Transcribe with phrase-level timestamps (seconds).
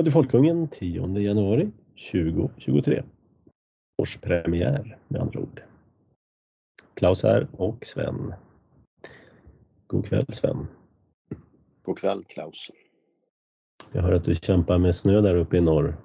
[0.00, 1.70] Radio Folkungen 10 januari
[2.12, 3.02] 2023.
[4.02, 5.62] Årspremiär med andra ord.
[6.94, 8.34] Klaus här och Sven.
[9.86, 10.66] God kväll Sven.
[11.82, 12.70] God kväll Klaus.
[13.92, 15.96] Jag hör att du kämpar med snö där uppe i norr.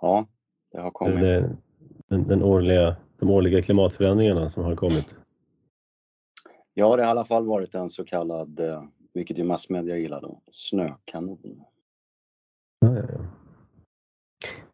[0.00, 0.26] Ja,
[0.72, 1.20] det har kommit.
[1.20, 1.56] Det,
[2.08, 5.18] den, den årliga, de årliga klimatförändringarna som har kommit.
[6.74, 8.82] Ja, det har i alla fall varit en så kallad, eh,
[9.12, 11.64] vilket ju massmedia gillar då, snökanon.
[12.80, 13.18] Ja, ja, ja.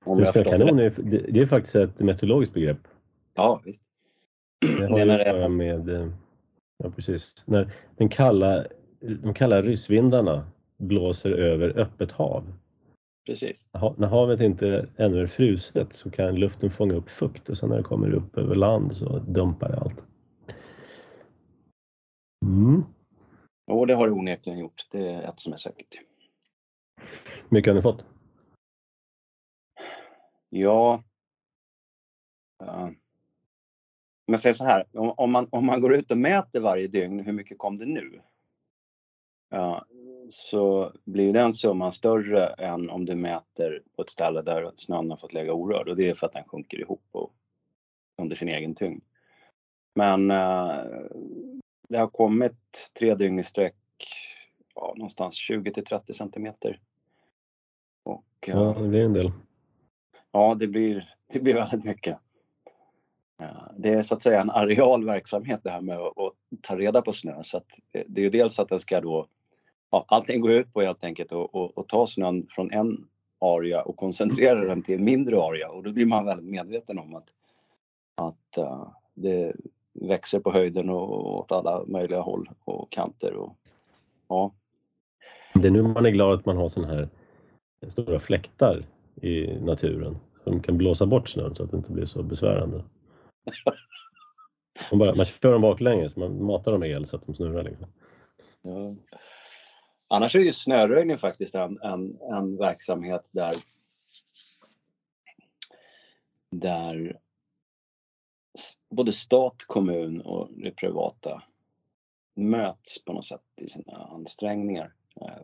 [0.05, 0.37] Om det.
[0.37, 2.89] är, det, det är faktiskt ett meteorologiskt begrepp.
[3.35, 3.83] Ja, visst.
[4.79, 6.09] Det har ju att göra med, eh,
[6.79, 8.65] ja precis, när den kalla,
[9.23, 10.47] de kalla ryssvindarna
[10.79, 12.53] blåser över öppet hav.
[13.27, 13.67] Precis.
[13.97, 17.77] När havet inte ännu är fruset så kan luften fånga upp fukt och sen när
[17.77, 20.05] det kommer upp över land så dumpar det allt.
[22.45, 22.85] Mm.
[23.67, 24.83] Och det har det onekligen gjort.
[24.93, 25.99] Det är ett som är säkert
[27.49, 28.05] mycket har ni fått?
[30.49, 31.03] Ja.
[32.63, 32.91] Uh,
[34.27, 36.87] om jag säger så här, om, om, man, om man går ut och mäter varje
[36.87, 38.21] dygn, hur mycket kom det nu?
[39.51, 39.87] Ja,
[40.29, 45.17] så blir den summan större än om du mäter på ett ställe där snön har
[45.17, 47.33] fått lägga orörd och det är för att den sjunker ihop och,
[48.23, 49.05] under sin egen tyngd.
[49.95, 50.85] Men eh,
[51.89, 53.77] det har kommit tre dygn i sträck,
[54.75, 56.81] ja, någonstans 20 till 30 centimeter.
[58.49, 59.33] Och, Ja, eh, det blir en del.
[60.33, 62.19] Ja, det blir, det blir väldigt mycket.
[63.77, 66.13] Det är så att säga en areal verksamhet det här med att,
[66.63, 67.43] ta reda på snö.
[67.43, 69.27] Så att det det är ju dels att den ska då,
[69.91, 71.33] ja, allting går ut på helt enkelt
[71.77, 73.07] att ta snön från en
[73.41, 77.15] area och koncentrera den till en mindre area och då blir man väldigt medveten om
[77.15, 77.29] att,
[78.15, 79.53] att eh, det
[79.93, 83.35] växer på höjden och åt alla möjliga håll och kanter.
[83.35, 83.57] Och,
[84.29, 84.53] ja,
[85.55, 87.09] Det är nu man är glad att man har sådana här
[87.89, 88.87] stora fläktar
[89.23, 92.85] i naturen som kan blåsa bort snön så att det inte blir så besvärande.
[94.91, 97.63] Man, bara, man kör dem baklänges, man matar dem med el så att de snurrar.
[97.63, 97.87] Liksom.
[98.63, 98.95] Ja.
[100.09, 103.57] Annars är ju snöröjning faktiskt en, en, en verksamhet där,
[106.51, 107.19] där
[108.91, 111.43] både stat, kommun och det privata
[112.35, 114.93] möts på något sätt i sina ansträngningar.
[115.21, 115.43] Eh,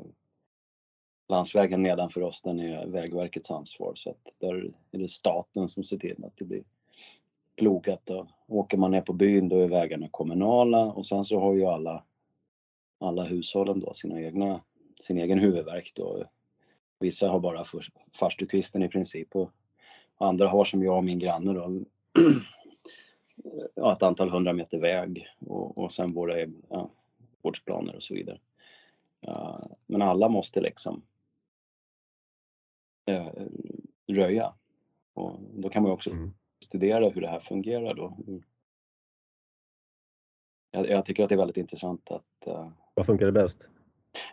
[1.32, 5.98] Landsvägen nedanför oss den är Vägverkets ansvar så att där är det staten som ser
[5.98, 6.62] till att det blir
[7.58, 8.10] plogat.
[8.10, 11.54] Och eh, åker man ner på byn då är vägarna kommunala och sen så har
[11.54, 12.04] ju alla
[13.00, 14.60] alla hushållen då sina egna,
[15.00, 16.24] sin egen huvudvärk då.
[16.98, 17.64] Vissa har bara
[18.18, 19.50] farstukvisten i princip och
[20.18, 21.80] andra har som jag och min granne då
[23.74, 26.90] ja, ett antal hundra meter väg och, och sen våra ja,
[27.42, 28.38] gårdsplaner och så vidare.
[29.20, 31.02] Ja, men alla måste liksom
[34.08, 34.54] röja.
[35.14, 36.34] Och då kan man också Mm.
[36.64, 38.16] studera hur det här fungerar då.
[40.70, 43.68] Jag, jag tycker att det är väldigt intressant att eh, Vad funkar det bäst?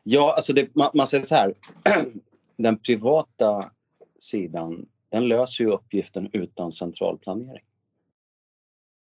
[0.03, 1.53] Ja, alltså det, man, man säger så här.
[2.57, 3.71] Den privata
[4.17, 7.65] sidan, den löser ju uppgiften utan centralplanering.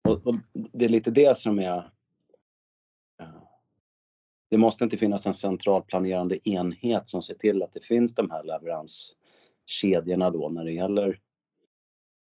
[0.07, 1.91] Och, och det är lite det som är...
[3.17, 3.49] ja,
[4.49, 8.43] Det måste inte finnas en centralplanerande enhet som ser till att det finns de här
[9.65, 11.19] kedjorna då när det gäller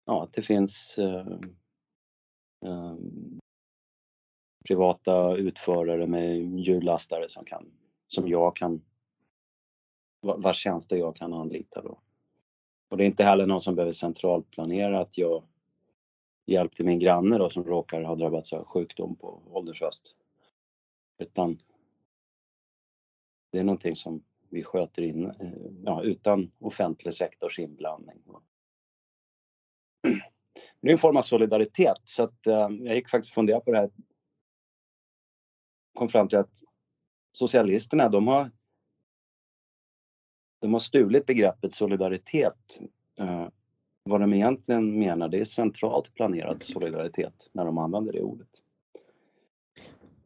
[0.05, 1.39] ja, att det finns eh,
[2.65, 2.95] eh,
[4.67, 7.71] privata utförare med hjullastare som kan
[8.07, 8.81] som jag kan
[10.21, 11.99] vars tjänster jag kan anlita då.
[12.89, 15.43] Och det är inte heller någon som behöver centralplanera att jag
[16.45, 20.15] hjälpte min granne då som råkar ha drabbats av sjukdom på ålders höst.
[21.17, 21.57] Utan
[23.51, 24.23] det är någonting som
[24.53, 25.51] vi sköter in, eh,
[25.83, 28.23] ja, utan offentlig sektors inblandning.
[30.81, 33.71] Det är en form av solidaritet så att eh, jag gick faktiskt och funderade på
[33.71, 33.89] det här.
[35.93, 36.63] Kom fram till att
[37.31, 38.51] socialisterna de har
[40.59, 42.79] de har stulit begreppet solidaritet.
[43.19, 43.47] Eh,
[44.03, 48.62] vad de egentligen menar det är centralt planerad solidaritet när de använder det ordet.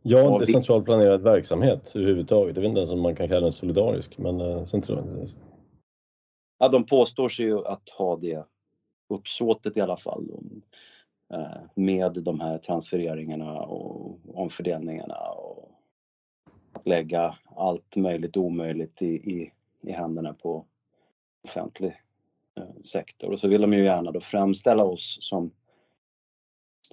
[0.01, 2.55] Ja, det är centralt planerad verksamhet överhuvudtaget.
[2.55, 5.25] Jag vet inte ens om man kan kalla den solidarisk, men eh, central...
[6.59, 8.43] Ja, de påstår sig ju att ha det
[9.09, 10.31] uppsåtet i alla fall.
[11.33, 15.71] eh, Med de här transfereringarna och omfördelningarna och
[16.73, 19.51] att lägga allt möjligt och omöjligt i, i,
[19.81, 20.65] i händerna på
[21.43, 22.01] offentlig
[22.57, 23.31] eh, sektor.
[23.31, 25.51] Och så vill de ju gärna då framställa oss som,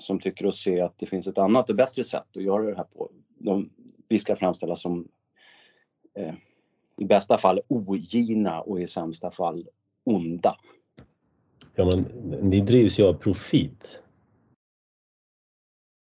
[0.00, 2.76] som tycker och se att det finns ett annat och bättre sätt att göra det
[2.76, 3.10] här på.
[3.38, 3.70] De,
[4.08, 5.08] vi ska framställas som
[6.14, 6.34] eh,
[6.96, 9.68] i bästa fall ogina och i sämsta fall
[10.04, 10.56] onda.
[11.74, 12.00] Ja, men
[12.50, 14.02] ni drivs ju av profit.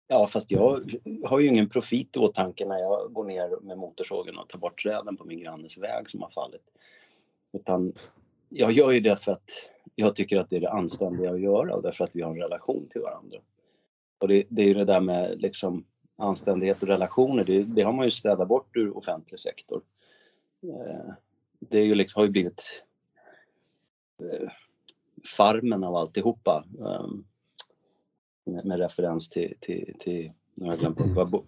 [0.09, 4.39] Ja, fast jag har ju ingen profit i åtanke när jag går ner med motorsågen
[4.39, 6.65] och tar bort träden på min grannes väg som har fallit.
[7.53, 7.93] Utan
[8.49, 9.51] jag gör ju det för att
[9.95, 12.41] jag tycker att det är det anständiga att göra och därför att vi har en
[12.43, 13.39] relation till varandra.
[14.21, 15.85] Och det, det är ju det där med liksom
[16.17, 19.83] anständighet och relationer, det, det, har man ju städat bort ur offentlig sektor.
[20.63, 21.13] Eh,
[21.59, 22.83] det är ju liksom, har ju blivit
[24.23, 24.49] eh,
[25.37, 26.65] farmen av alltihopa.
[26.79, 27.25] Um,
[28.47, 31.45] med, med referens till, till, till nu har jag glömt bort, vad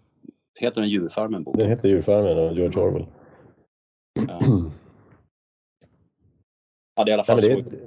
[0.54, 1.44] heter den Djurfarmen?
[1.44, 1.58] Boken?
[1.60, 3.06] Den heter Djurfarmen av George Orwell.
[4.14, 4.40] Ja.
[6.94, 7.78] ja, det är i alla fall ja, men, det,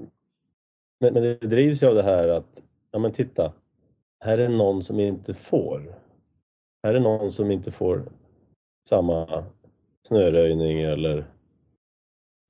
[1.00, 3.54] men, men, det drivs ju av det här att, ja men titta,
[4.24, 6.00] här är någon som inte får.
[6.84, 8.12] Här är någon som inte får
[8.90, 9.46] samma
[10.08, 11.18] snöröjning eller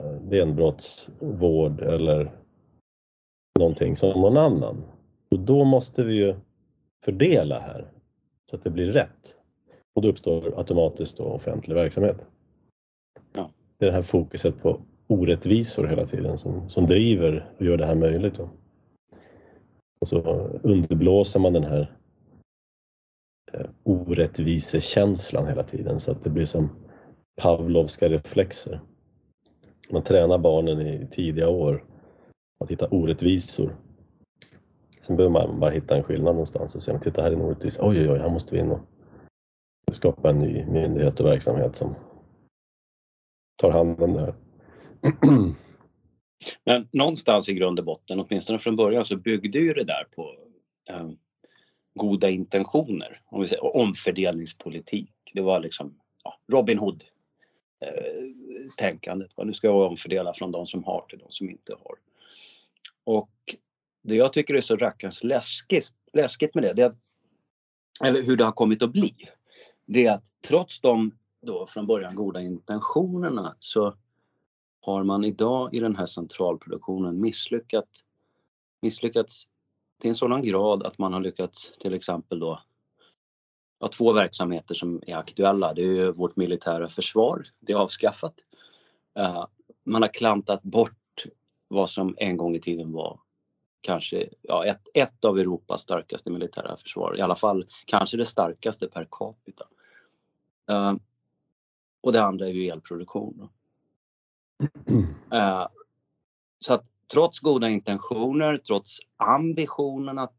[0.04, 2.32] eh, benbrottsvård eller
[3.60, 4.84] någonting som någon annan.
[5.32, 6.36] Och då måste vi ju
[7.06, 7.92] fördela här
[8.50, 9.36] så att det blir rätt.
[9.96, 12.18] Och då uppstår automatiskt då offentlig verksamhet.
[13.34, 13.50] Ja.
[13.78, 17.86] Det är det här fokuset på orättvisor hela tiden som, som driver och gör det
[17.86, 18.36] här möjligt.
[18.36, 18.50] Då.
[20.06, 20.22] Och så
[20.64, 21.96] underblåser man den här
[23.54, 26.70] eh, orättvisekänslan hela tiden så att det blir som
[27.42, 28.82] Pavlovska reflexer.
[29.90, 31.86] Man tränar barnen i tidiga år
[32.60, 33.76] att hitta orättvisor
[35.02, 37.88] Sen behöver man bara hitta en skillnad någonstans och säga, titta här är en orättvisa.
[37.88, 38.80] Oj, oj, oj, här måste vi in och
[39.92, 41.96] skapa en ny myndighet och verksamhet som
[43.62, 44.34] tar hand om det här.
[46.64, 50.36] Men någonstans i grund och botten, åtminstone från början, så byggde ju det där på
[50.90, 51.10] eh,
[51.96, 53.22] goda intentioner.
[53.26, 55.32] Om vi säger, omfördelningspolitik.
[55.34, 57.04] Det var liksom ja, Robin Hood
[57.86, 59.32] eh, tänkandet.
[59.38, 61.96] Nu ska jag omfördela från de som har till de som inte har.
[63.04, 63.32] Och
[64.04, 66.98] det jag tycker är så rackarns läskigt, läskigt med det, det är att,
[68.04, 69.16] eller hur det har kommit att bli,
[69.86, 73.98] det är att trots de då från början goda intentionerna så
[74.86, 78.04] har man idag i den här centralproduktionen misslyckats,
[78.82, 79.48] misslyckats
[80.02, 82.60] till en sådan grad att man har lyckats till exempel då
[83.80, 85.74] ha två verksamheter som är aktuella.
[85.74, 88.34] Det är ju vårt militära försvar, det är avskaffat.
[89.20, 89.46] Uh,
[89.84, 91.26] man har klantat bort
[91.68, 93.20] vad som en gång i tiden var
[93.82, 97.18] kanske ja, ett, ett av Europas starkaste militära försvar.
[97.18, 99.66] I alla fall kanske det starkaste per capita.
[100.72, 100.94] Uh,
[102.02, 103.50] och det andra är ju elproduktion.
[105.32, 105.68] Eh,
[106.60, 110.36] så att trots goda intentioner, trots ambitionen att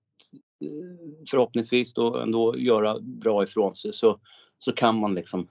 [0.60, 4.20] eh, förhoppningsvis då ändå göra bra ifrån sig så,
[4.58, 5.48] så kan man liksom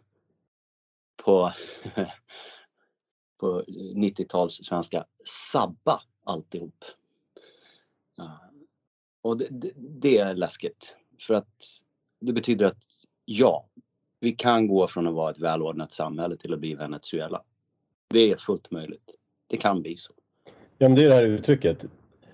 [1.23, 1.51] på,
[3.39, 3.63] på
[3.95, 5.05] 90-tals svenska
[5.51, 6.85] sabba alltihop.
[8.19, 8.35] Eh,
[9.21, 10.95] och det, det, det, är läskigt.
[11.19, 11.63] För att
[12.19, 12.83] det betyder att
[13.25, 13.65] ja,
[14.19, 17.43] vi kan gå från att vara ett välordnat samhälle till att bli Venezuela.
[18.09, 19.15] Det är fullt möjligt.
[19.49, 20.13] Det kan bli så.
[20.77, 21.85] Ja, men det är det här uttrycket.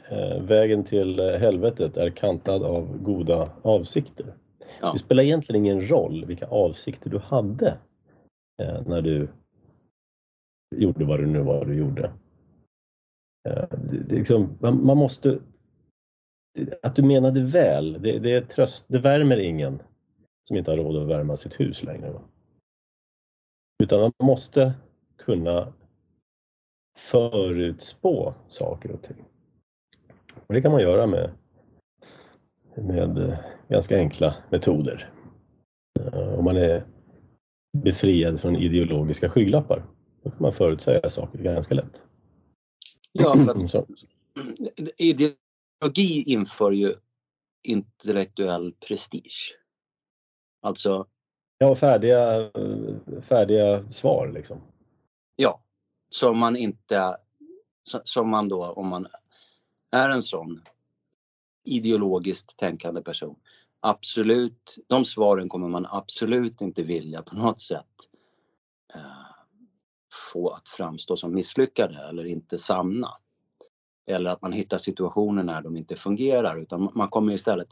[0.09, 4.33] Eh, vägen till helvetet är kantad av goda avsikter.
[4.81, 4.91] Ja.
[4.93, 7.77] Det spelar egentligen ingen roll vilka avsikter du hade
[8.61, 9.27] eh, när du
[10.75, 12.11] gjorde vad det nu var du gjorde.
[13.49, 13.65] Eh,
[14.09, 15.39] liksom, man, måste
[16.81, 19.81] att du menade väl, det, det, är tröst, det värmer ingen
[20.47, 22.13] som inte har råd att värma sitt hus längre.
[23.83, 24.73] Utan man måste
[25.25, 25.73] kunna
[26.97, 29.25] förutspå saker och ting.
[30.47, 31.31] Och det kan man göra med,
[32.75, 35.13] med eh, ganska enkla metoder.
[35.99, 36.85] Eh, om man är
[37.77, 39.85] befriad från ideologiska skygglappar,
[40.23, 42.03] då kan man förutsäga saker ganska lätt.
[43.11, 43.35] Ja,
[43.69, 43.85] för
[44.97, 46.95] Ideologi inför ju
[47.63, 49.57] intellektuell prestige.
[50.61, 51.07] Alltså...
[51.57, 52.51] Ja, färdiga,
[53.21, 54.61] färdiga svar liksom.
[55.41, 55.61] Ja,
[56.09, 57.17] som man inte...
[58.03, 59.07] Som man då, om man
[59.91, 60.61] är en sån
[61.63, 63.35] ideologiskt tänkande person,
[63.79, 67.85] absolut, de svaren kommer man absolut inte vilja på något sätt
[68.93, 69.01] eh,
[70.31, 73.09] få att framstå som misslyckade eller inte sanna.
[74.05, 77.69] Eller att man hittar situationer när de inte fungerar utan man kommer istället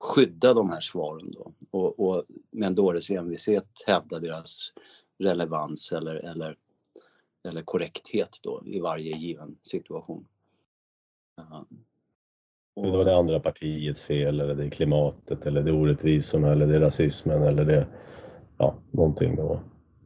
[0.00, 4.72] skydda de här svaren då och, och med en dåres envishet hävda deras
[5.18, 6.56] relevans eller, eller,
[7.44, 10.26] eller korrekthet då i varje given situation.
[11.40, 11.62] Uh,
[12.76, 16.52] och, det var det andra partiets fel eller det är klimatet eller det är orättvisorna
[16.52, 17.86] eller det är rasismen eller det
[18.58, 19.60] ja, någonting då.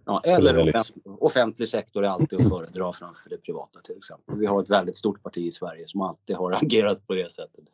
[0.04, 4.38] Ja, eller offentlig, offentlig sektor är alltid att föredra framför det privata till exempel.
[4.38, 7.64] Vi har ett väldigt stort parti i Sverige som alltid har agerat på det sättet.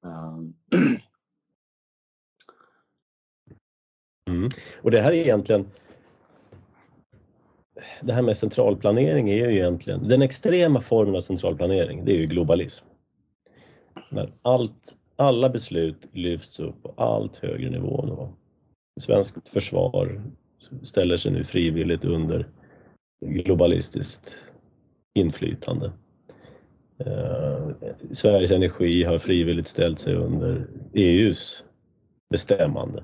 [0.00, 0.54] Um.
[4.28, 4.48] Mm.
[4.82, 5.70] Och det här är egentligen
[8.00, 12.26] det här med centralplanering är ju egentligen, den extrema formen av centralplanering, det är ju
[12.26, 12.86] globalism.
[14.10, 18.28] När allt, alla beslut lyfts upp på allt högre nivå.
[19.00, 20.22] Svenskt försvar
[20.82, 22.48] ställer sig nu frivilligt under
[23.26, 24.36] globalistiskt
[25.14, 25.92] inflytande.
[26.98, 27.70] Eh,
[28.10, 31.64] Sveriges Energi har frivilligt ställt sig under EUs
[32.30, 33.02] bestämmande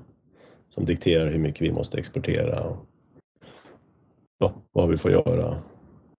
[0.69, 2.86] som dikterar hur mycket vi måste exportera och
[4.37, 5.57] ja, vad vi får göra,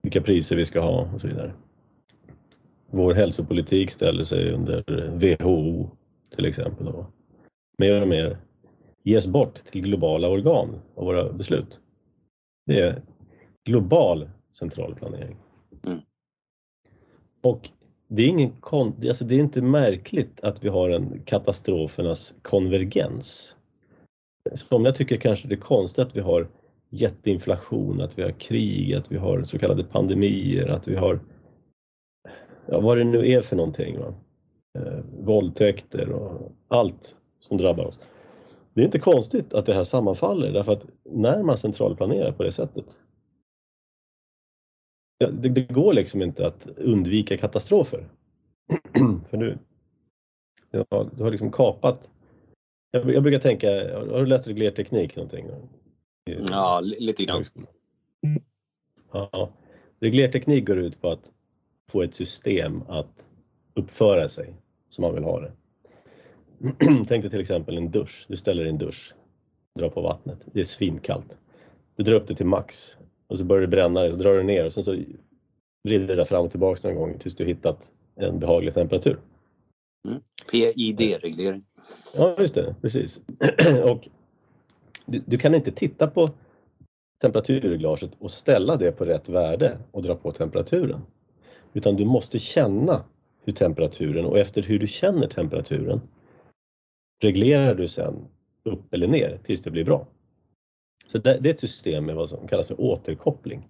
[0.02, 1.54] vilka priser vi ska ha och så vidare.
[2.90, 5.90] Vår hälsopolitik ställer sig under WHO
[6.36, 7.06] till exempel och
[7.78, 8.38] mer och mer
[9.04, 11.80] ges bort till globala organ av våra beslut.
[12.66, 13.02] Det är
[13.66, 15.36] global central planering.
[15.86, 16.00] Mm.
[17.44, 17.70] Och
[18.08, 23.56] det är, ingen alltså det är inte märkligt att vi har en katastrofernas konvergens.
[24.54, 26.48] Somliga tycker kanske det är konstigt att vi har
[26.90, 31.20] jätteinflation, att vi har krig, att vi har så kallade pandemier, att vi har
[32.66, 34.00] ja, vad det nu är för någonting.
[34.00, 34.14] Va?
[34.80, 38.00] Eh, våldtäkter och allt som drabbar oss.
[38.74, 42.52] Det är inte konstigt att det här sammanfaller därför att när man centralplanerar på det
[42.52, 42.86] sättet
[45.20, 48.08] det, det, går liksom inte att undvika katastrofer.
[49.30, 49.58] för du,
[51.16, 52.10] du har liksom kapat
[52.92, 53.68] jag, jag brukar tänka,
[54.12, 55.46] har du läst reglerteknik någonting?
[56.50, 57.44] Ja, lite grann.
[59.12, 59.50] Ja.
[60.00, 61.32] Reglerteknik går ut på att
[61.92, 63.26] få ett system att
[63.74, 64.54] uppföra sig
[64.90, 65.52] som man vill ha det.
[67.08, 68.26] Tänk dig till exempel en dusch.
[68.28, 69.14] Du ställer i en dusch,
[69.76, 70.40] drar på vattnet.
[70.46, 71.38] Det är svinkallt.
[71.96, 74.44] Du drar upp det till max och så börjar det bränna dig, så drar du
[74.44, 74.96] ner och sen så
[75.84, 79.20] vrider det fram och tillbaka någon gång tills du hittat en behaglig temperatur.
[80.08, 80.22] Mm.
[80.52, 81.66] PID-reglering.
[82.14, 83.22] Ja, just det, precis.
[83.84, 84.08] och
[85.08, 86.30] du, du, kan inte titta på
[87.22, 91.02] temperaturreglaget och ställa det på rätt värde och dra på temperaturen.
[91.74, 93.04] Utan du måste känna
[93.44, 96.02] hur temperaturen och efter hur du känner temperaturen
[97.24, 98.28] reglerar du sen
[98.64, 100.08] upp eller ner tills det blir bra.
[101.08, 103.68] Så det, det är ett system med vad som kallas för återkoppling.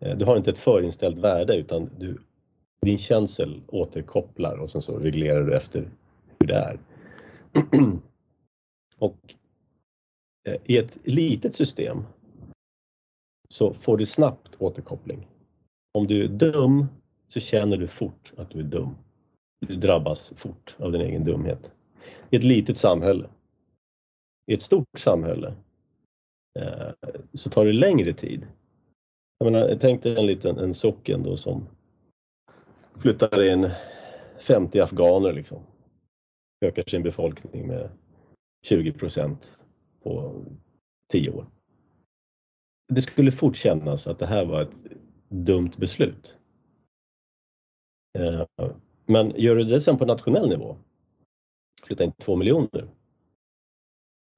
[0.00, 2.18] Eh, du har inte ett förinställt värde utan du,
[2.80, 5.90] din känsel återkopplar och sen så reglerar du efter
[6.38, 6.78] hur det är.
[8.98, 9.34] och
[10.44, 12.04] Eh, i ett litet system
[13.48, 15.28] så får du snabbt återkoppling.
[15.92, 16.86] Om du är dum
[17.26, 18.96] så känner du fort att du är dum.
[19.66, 21.72] Du drabbas fort av din egen dumhet.
[22.30, 23.28] I ett litet samhälle.
[24.46, 25.54] I ett stort samhälle
[26.58, 26.90] eh,
[27.34, 28.46] så tar det längre tid.
[29.38, 31.68] Jag menar, tänk dig en liten en socken då som
[32.98, 33.70] flyttar in
[34.38, 35.62] 50 afghaner liksom.
[36.64, 37.90] Ökar sin befolkning med
[38.66, 39.58] 20 procent
[40.04, 40.44] på
[41.12, 41.46] tio år.
[42.88, 44.82] Det skulle fort kännas att det här var ett
[45.28, 46.36] dumt beslut.
[48.18, 48.46] Eh,
[49.06, 50.76] men gör du det sen på nationell nivå,
[51.82, 52.88] flytta in två miljoner,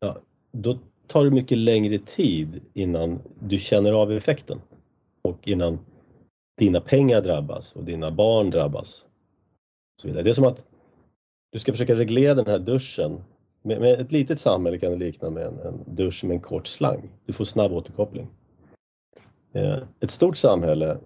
[0.01, 0.21] ja,
[0.53, 4.61] då tar det mycket längre tid innan du känner av effekten
[5.23, 5.79] och innan
[6.59, 9.05] dina pengar drabbas och dina barn drabbas.
[10.03, 10.23] så vidare.
[10.23, 10.67] Det är som att
[11.53, 13.25] du ska försöka reglera den här duschen
[13.67, 16.67] med, med, ett litet samhälle kan det likna med en, en dusch med en kort
[16.67, 17.09] slang.
[17.27, 18.29] Du får snabb återkoppling.
[19.53, 20.99] Eh, ett stort samhälle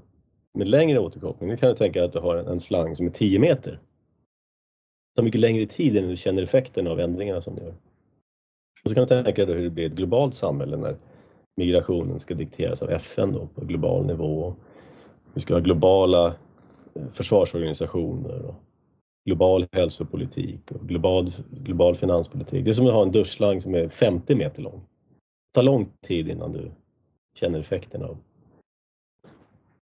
[0.55, 3.11] med längre återkoppling, nu kan du tänka att du har en, en slang som är
[3.11, 3.71] 10 meter.
[3.71, 7.75] Det tar mycket längre tid innan du känner effekten av ändringarna som du gör.
[8.85, 10.97] Och så kan du tänka dig hur det blir ett globalt samhälle när
[11.57, 14.55] migrationen ska dikteras av FN då, på global nivå.
[15.35, 16.27] Vi ska ha globala
[16.95, 18.55] eh, försvarsorganisationer och
[19.25, 22.65] global hälsopolitik och global, global finanspolitik.
[22.65, 24.81] Det är som att ha en duschslang som är 50 meter lång.
[24.81, 26.71] Det tar lång tid innan du
[27.35, 28.19] känner effekterna av,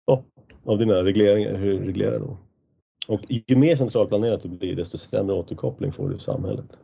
[0.06, 0.24] ja,
[0.64, 2.36] av dina regleringar, hur du reglerar då.
[3.08, 6.78] Och ju mer centralplanerat du blir desto sämre återkoppling får du i samhället.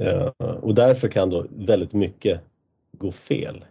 [0.00, 2.40] Eh, och därför kan då väldigt mycket
[2.92, 3.64] gå fel.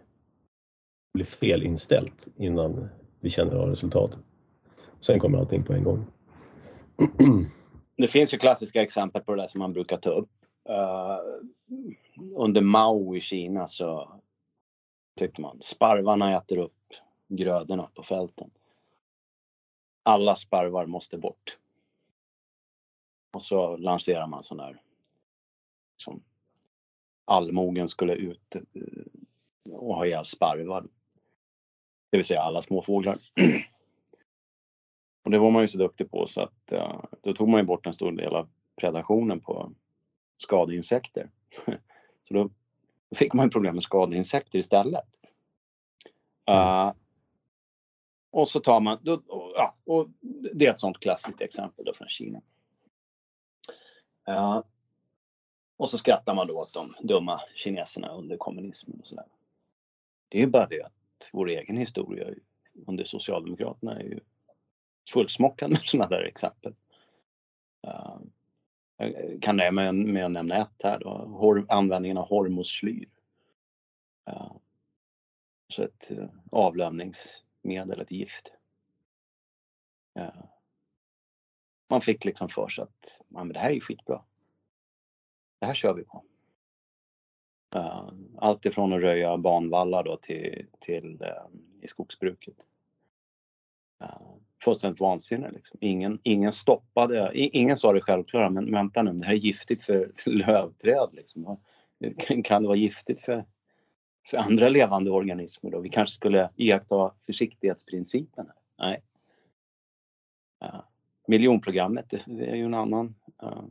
[1.14, 2.88] Bli felinställt innan
[3.20, 4.18] vi känner av resultatet.
[5.00, 6.06] Sen kommer allting på en gång.
[7.96, 10.30] Det finns ju klassiska exempel på det där som man brukar ta upp.
[10.68, 11.18] Uh,
[12.34, 14.20] under Mao i Kina så
[15.16, 16.94] tyckte man sparvarna äter upp
[17.28, 18.50] grödorna på fälten.
[20.02, 21.58] Alla sparvar måste bort.
[23.32, 24.82] Och så lanserar man sån här
[25.96, 26.22] som
[27.24, 28.62] allmogen skulle ut, eh,
[29.72, 30.86] och ha ihjäl sparvar.
[32.10, 33.18] Det vill säga alla småfåglar.
[35.22, 36.72] och det var man ju så duktig på så att
[37.20, 39.72] då tog man ju bort en stor del av predationen på
[40.36, 41.30] skadeinsekter.
[42.22, 42.50] så då
[43.16, 45.08] fick man problem med skadeinsekter istället.
[46.50, 46.92] Uh,
[48.30, 49.22] och så tar man, då,
[49.54, 50.08] ja, och
[50.54, 52.40] det är ett sånt klassiskt exempel då från Kina.
[54.28, 54.62] Uh,
[55.76, 59.26] och så skrattar man då åt de dumma kineserna under kommunismen och sådär.
[60.28, 62.34] Det är ju bara det att vår egen historia
[62.86, 64.20] under Socialdemokraterna är ju
[65.08, 66.74] fullsmockad med sådana där exempel.
[68.96, 73.08] Jag kan nöja mig med att nämna ett här då, användningen av hormoslyr.
[74.26, 74.58] Ehm,
[75.68, 78.52] så ett eh, avlövningsmedel, ett gift.
[80.14, 80.46] Ehm,
[81.90, 84.24] man fick liksom för sig att men det här är ju skitbra.
[85.58, 86.24] Det här kör vi på.
[88.38, 91.46] Allt ifrån att röja banvallar då till, till eh,
[91.80, 92.66] i skogsbruket.
[94.02, 95.78] Uh, fullständigt vansinne liksom.
[95.80, 100.12] Ingen, ingen stoppade, ingen sa det självklara men vänta nu, det här är giftigt för,
[100.26, 101.56] lövträd liksom.
[102.44, 103.44] Kan, det vara giftigt för,
[104.26, 105.80] för andra levande organismer då?
[105.80, 108.46] Vi kanske skulle iaktta försiktighetsprincipen?
[108.46, 108.54] Här.
[108.78, 109.02] Nej.
[110.64, 110.80] Uh,
[111.26, 113.64] miljonprogrammet, det är ju en annan uh,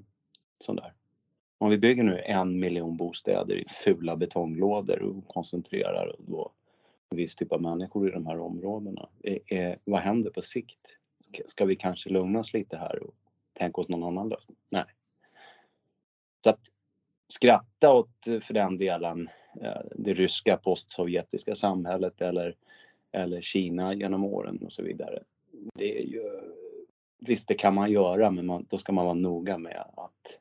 [0.59, 0.93] sån där.
[1.57, 6.51] Om vi bygger nu en miljon bostäder i fula betonglådor och koncentrerar då
[7.15, 9.09] viss typ av människor i de här områdena.
[9.23, 10.97] Är, är, vad händer på sikt?
[11.17, 13.15] Ska, ska, vi kanske lugna oss lite här och
[13.53, 14.57] tänka oss någon annan lösning?
[14.69, 14.85] Nej.
[16.43, 16.59] Så att
[17.27, 19.29] skratta åt, för den delen,
[19.61, 22.55] eh, det ryska postsovjetiska samhället eller,
[23.11, 25.23] eller Kina genom åren och så vidare.
[25.73, 26.23] Det är ju,
[27.19, 30.39] visst, det kan man göra, men man, då ska man vara noga med att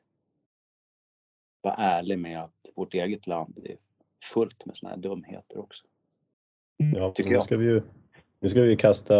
[1.61, 3.77] vara ärlig med att vårt eget land är
[4.23, 5.85] fullt med sådana här dumheter också.
[6.77, 7.39] Ja, tycker jag.
[7.39, 7.81] Nu ska vi ju,
[8.39, 9.15] nu ska vi kasta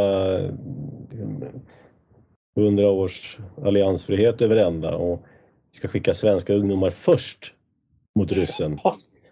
[2.58, 5.24] 100 års alliansfrihet över ända och
[5.72, 7.54] vi ska skicka svenska ungdomar först
[8.16, 8.78] mot ryssen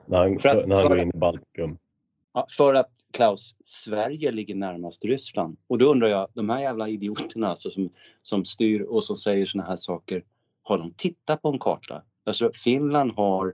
[0.06, 1.78] när han, att, när han går in i Baltikum.
[2.34, 6.90] Ja, för att Klaus, Sverige ligger närmast Ryssland och då undrar jag, de här jävla
[6.90, 7.90] idioterna alltså som,
[8.22, 10.24] som styr och som säger såna här saker,
[10.64, 12.04] har de tittat på en karta?
[12.26, 13.54] Alltså Finland har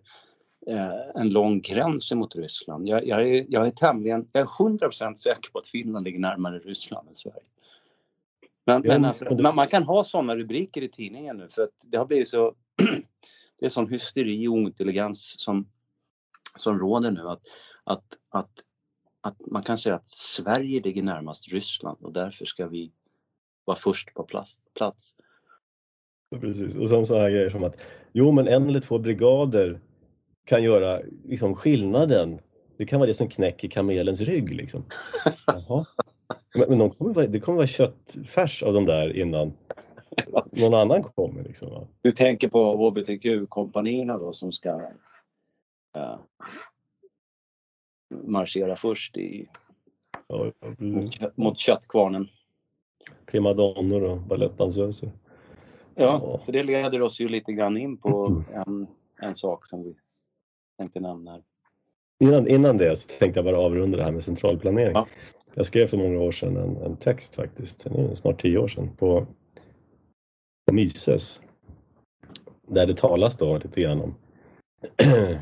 [1.15, 2.87] en lång gräns mot Ryssland.
[2.87, 6.59] Jag, jag, är, jag är tämligen, jag är 100% säker på att Finland ligger närmare
[6.59, 7.43] Ryssland än Sverige.
[8.65, 11.97] Men, men alltså, man, man, kan ha sådana rubriker i tidningen nu för att det
[11.97, 12.53] har blivit så
[13.59, 15.67] det är sån hysteri och ointelligens som,
[16.57, 17.41] som råder nu att,
[17.83, 18.51] att, att,
[19.21, 22.91] att man kan säga att Sverige ligger närmast Ryssland och därför ska vi
[23.65, 24.61] vara först på plats.
[24.73, 25.15] plats.
[26.41, 29.79] Precis, och sen sådana här grejer som att jo men en eller två brigader
[30.45, 32.39] kan göra liksom, skillnaden.
[32.77, 34.55] Det kan vara det som knäcker kamelens rygg.
[34.55, 34.83] Liksom.
[36.55, 39.53] Men, men de kommer vara, det kommer vara köttfärs av de där innan
[40.51, 41.43] någon annan kommer.
[41.43, 41.87] Liksom.
[42.01, 44.75] Du tänker på hbtq-kompanierna då som ska
[45.97, 46.19] uh,
[48.09, 49.47] marschera först i,
[50.27, 52.27] ja, mot, mot köttkvarnen.
[53.25, 55.11] Primadonnor och balettdansöser.
[55.95, 58.87] Ja, för det leder oss ju lite grann in på en,
[59.19, 59.95] en sak som vi
[60.81, 61.43] tänkte nämna här.
[62.19, 64.93] Innan, innan det så tänkte jag bara avrunda det här med centralplanering.
[64.93, 65.07] Ja.
[65.53, 69.27] Jag skrev för många år sedan en, en text faktiskt, snart tio år sedan, på,
[70.67, 71.41] på Mises.
[72.67, 74.15] Där det talas då lite grann om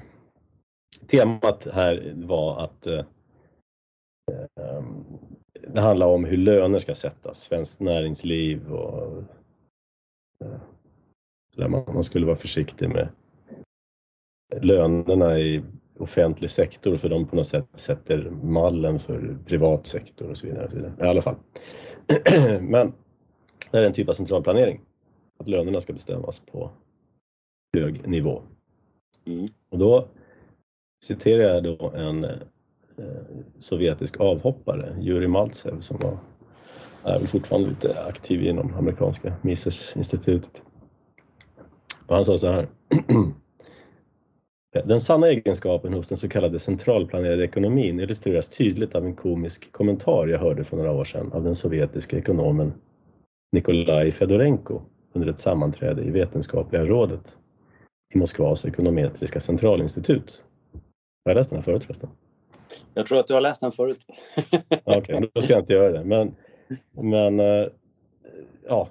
[1.08, 3.06] Temat här var att eh,
[4.60, 4.84] eh,
[5.68, 9.24] det handlar om hur löner ska sättas, svenskt näringsliv och
[11.56, 13.10] där man, man skulle vara försiktig med
[14.62, 15.62] lönerna i
[16.00, 20.66] offentlig sektor för de på något sätt sätter mallen för privat sektor och så vidare.
[20.66, 20.94] Och så vidare.
[21.00, 21.36] I alla fall.
[22.62, 22.94] Men
[23.72, 24.82] det är en typ av centralplanering.
[25.40, 26.72] Att lönerna ska bestämmas på
[27.78, 28.42] hög nivå.
[29.26, 29.48] Mm.
[29.70, 30.08] Och då
[31.06, 32.40] citerar jag då en eh,
[33.58, 36.18] sovjetisk avhoppare, Jurij Maltsev, som var
[37.04, 40.62] är fortfarande lite aktiv inom amerikanska Mises-institutet.
[42.08, 42.68] Och han sa så här.
[44.72, 50.28] Den sanna egenskapen hos den så kallade centralplanerade ekonomin illustreras tydligt av en komisk kommentar
[50.28, 52.74] jag hörde för några år sedan av den sovjetiska ekonomen
[53.52, 54.82] Nikolaj Fedorenko
[55.14, 57.38] under ett sammanträde i Vetenskapliga rådet
[58.14, 60.46] i Moskvas ekonometriska centralinstitut.
[61.26, 62.10] Har jag läst den här förut förresten?
[62.94, 64.00] Jag tror att du har läst den förut.
[64.84, 66.04] Okej, okay, då ska jag inte göra det.
[66.04, 66.36] Men
[66.92, 67.68] men eh,
[68.68, 68.90] ja,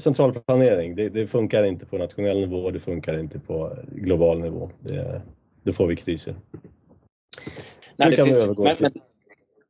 [0.00, 4.70] centralplanering, det, det, funkar inte på nationell nivå, det funkar inte på global nivå.
[4.80, 5.22] Det,
[5.62, 6.34] då får vi kriser.
[7.96, 9.02] Nej, Nu vi finns, övergå men, till- men,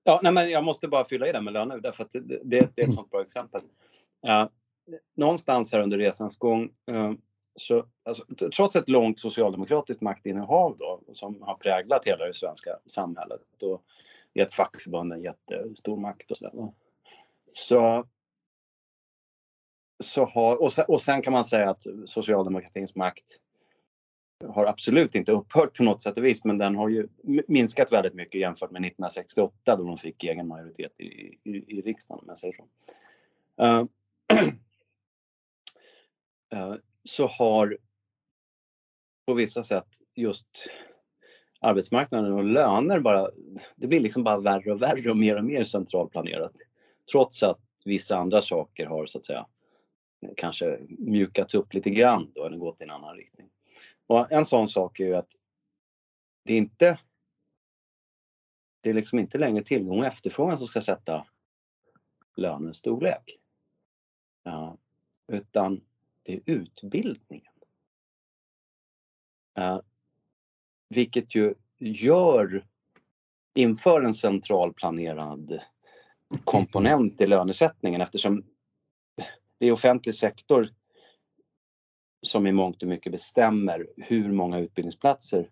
[0.05, 2.69] ja, nej, men jag måste bara fylla i det med löner därför att det, det,
[2.75, 3.61] det är ett sånt bra exempel.
[4.21, 4.51] Ja,
[5.17, 7.13] någonstans här under resans gång eh,
[7.55, 8.25] så, alltså,
[8.57, 13.83] trots ett långt socialdemokratiskt maktinnehav då, som har präglat hela det svenska samhället och
[14.35, 16.53] gett fackförbunden jättestor makt och sådär.
[17.53, 18.07] Så,
[20.01, 23.41] så har, och, sen, och sen kan man säga att socialdemokratins makt
[24.47, 27.09] har absolut inte upphört på något sätt och vis men den har ju
[27.49, 32.21] minskat väldigt mycket jämfört med 1968 då de fick egen majoritet i, i, i riksdagen
[32.21, 32.65] om jag säger så.
[33.65, 33.87] Uh,
[36.55, 37.79] uh, så har
[39.27, 40.47] på vissa sätt just
[41.61, 43.31] arbetsmarknaden och löner bara,
[43.77, 46.53] det blir liksom bara värre och värre och mer och mer centralplanerat.
[47.13, 49.47] Trots att vissa andra saker har så att säga
[50.37, 53.51] kanske mjukats upp lite grann då eller gått i en annan riktning.
[54.07, 55.37] Och en sån sak är ju att
[56.45, 56.99] det är inte
[58.81, 61.27] det är liksom inte längre tillgång och efterfrågan som ska sätta
[62.37, 63.39] lönens storlek.
[64.43, 64.79] Ja,
[65.27, 65.81] utan
[66.23, 67.53] det är utbildningen.
[69.55, 69.83] Ja,
[70.89, 72.67] vilket ju gör
[73.55, 75.61] inför en central planerad
[76.45, 78.45] komponent i lönesättningen eftersom
[79.59, 80.69] det är offentlig sektor
[82.23, 85.51] som i mångt och mycket bestämmer hur många utbildningsplatser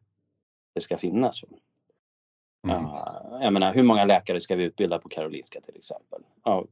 [0.75, 1.43] det ska finnas.
[1.45, 2.83] Mm.
[2.83, 6.23] Ja, jag menar, hur många läkare ska vi utbilda på Karolinska till exempel?
[6.45, 6.67] Ja,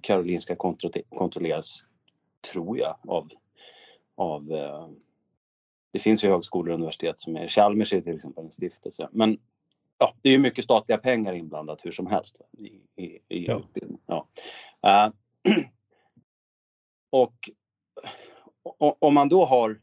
[0.00, 1.86] Karolinska kontro- kontrolleras,
[2.52, 3.28] tror jag, av,
[4.14, 4.88] av eh,
[5.92, 9.08] det finns ju högskolor och universitet som är, Chalmers är till exempel en stiftelse.
[9.12, 9.38] Men
[9.98, 12.66] ja, det är ju mycket statliga pengar inblandat hur som helst i,
[13.04, 13.58] i, i Ja.
[13.58, 14.00] utbildning.
[14.06, 14.26] Ja.
[14.82, 15.12] Eh,
[17.12, 17.50] och
[18.98, 19.78] om man då har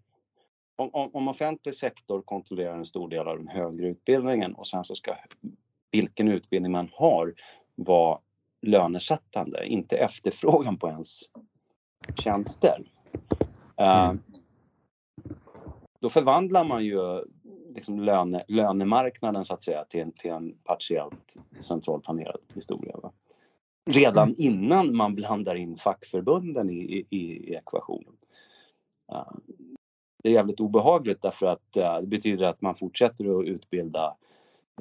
[0.76, 4.96] om, om, offentlig sektor kontrollerar en stor del av den högre utbildningen och sen så
[4.96, 5.16] ska
[5.92, 7.34] vilken utbildning man har
[7.76, 8.20] vara
[8.62, 11.20] lönesättande, inte efterfrågan på ens
[12.16, 12.92] tjänster.
[13.78, 14.20] Eh, Mm.
[16.00, 17.26] Då förvandlar man ju
[17.76, 22.98] liksom löne, lönemarknaden så att säga till till en partiellt centralplanerad historia.
[22.98, 23.12] Va?
[23.86, 28.14] Redan innan man blandar in fackförbunden i, i, i ekvationen.
[30.24, 34.16] Det är jävligt obehagligt därför att det betyder att man fortsätter att utbilda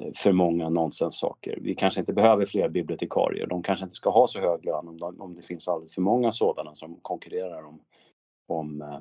[0.01, 1.59] eh, för många nonsenssaker.
[1.61, 3.47] Vi kanske inte behöver fler bibliotekarier.
[3.47, 6.01] De kanske inte ska ha så hög lön om, de, om det finns alldeles för
[6.01, 7.81] många sådana som konkurrerar om,
[8.47, 8.99] om, eh,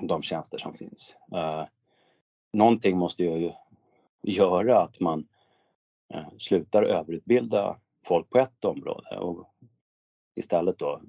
[0.00, 1.16] om de tjänster som finns.
[1.32, 1.64] Eh,
[2.52, 3.52] någonting måste ju
[4.22, 5.26] göra att man
[6.38, 9.52] slutar överutbilda folk på ett område och
[10.36, 11.00] istället då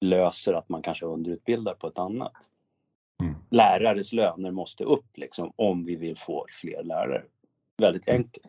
[0.00, 2.50] löser att man kanske underutbildar på ett annat.
[3.22, 3.34] Mm.
[3.50, 7.24] Lärares löner måste upp liksom om vi vill få fler lärare.
[7.78, 8.46] Väldigt enkelt.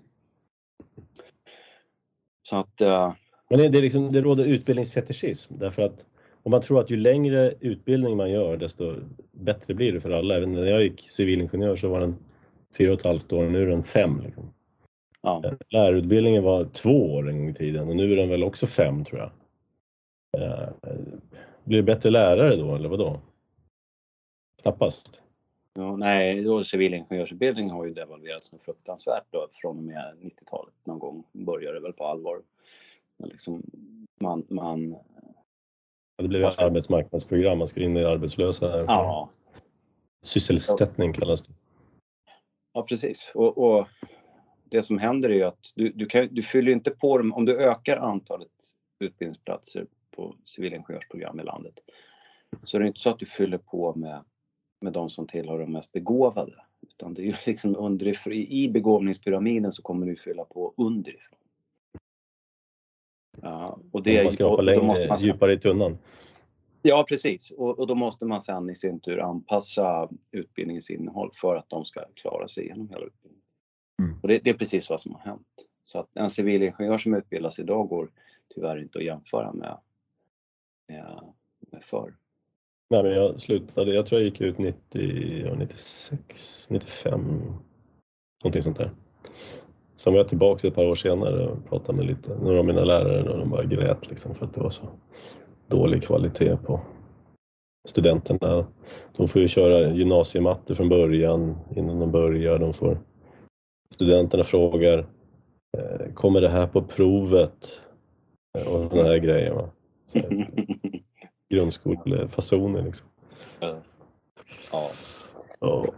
[2.42, 3.14] Så att eh,
[3.50, 6.06] Men det, det, är liksom, det råder utbildningsfetischism därför att
[6.44, 8.96] om man tror att ju längre utbildning man gör desto
[9.32, 10.36] bättre blir det för alla.
[10.36, 12.16] Även när jag gick civilingenjör så var den
[12.78, 14.22] fyra och ett halvt år, nu är den fem.
[14.26, 14.54] Liksom.
[15.26, 18.66] Ja, Lärarutbildningen var två år en gång i tiden och nu är den väl också
[18.68, 19.32] fem tror jag.
[20.44, 20.70] Eh,
[21.64, 23.20] Blir det bättre lärare då eller vadå?
[24.62, 25.22] Knappast.
[25.74, 31.00] ja, nej, då civilingenjörsutbildning har ju devalverats något fruktansvärt då från och med 90-talet någon
[31.00, 32.42] gång började det väl på allvar.
[33.18, 33.64] Men Liksom,
[34.22, 34.92] man, man,
[36.18, 38.70] Ja, Det blev ska- arbetsmarknadsprogram, man ska in i arbetslösa.
[38.72, 38.84] Här.
[38.88, 39.30] ja,
[40.22, 41.54] Sysselsättning kallas det.
[42.74, 43.32] Ja, precis.
[43.36, 43.88] Och, och
[44.70, 47.58] det som händer är att du, du, kan, du fyller inte på dem, om du
[47.58, 48.52] ökar antalet
[49.00, 51.80] utbildningsplatser på civilingenjörsprogram i landet
[52.64, 54.24] så är det inte så att du fyller på med,
[54.82, 56.54] med de som tillhör de mest begåvade.
[56.82, 61.40] Utan det är ju liksom underifrån, i begåvningspyramiden så kommer du fylla på underifrån.
[63.42, 65.98] Ja, och det man då längre, måste man djupare i tunnan.
[66.82, 67.52] Ja, precis.
[67.52, 71.86] Och, och då måste man sen i sin tur anpassa utbildningens innehåll för att de
[71.86, 73.35] ska klara sig igenom hela utbildningen.
[74.00, 74.20] Mm.
[74.22, 75.66] Och det, det är precis vad som har hänt.
[75.84, 78.12] Så att en civilingenjör som utbildas idag går
[78.56, 79.78] tyvärr inte att jämföra med,
[80.88, 81.34] med,
[81.72, 82.16] med förr.
[82.90, 87.22] Nej, men jag slutade, jag tror jag gick ut 90, ja, 96, 95,
[88.44, 88.92] någonting sånt där.
[89.96, 92.84] Sen var jag tillbaka ett par år senare och pratade med lite, några av mina
[92.84, 94.90] lärare och de bara grät liksom för att det var så
[95.68, 96.82] dålig kvalitet på
[97.88, 98.66] studenterna.
[99.18, 102.60] De får ju köra gymnasiematte från början innan de börjar.
[102.60, 103.00] De får,
[103.90, 104.98] studenterna frågar,
[105.78, 107.82] eh, kommer det här på provet?
[108.58, 109.52] Eh, Och sådana här grejer.
[109.54, 109.70] Va?
[110.08, 110.30] Så här,
[111.50, 113.08] grundskolefasoner liksom.
[113.60, 113.82] ja.
[114.72, 114.92] Ja,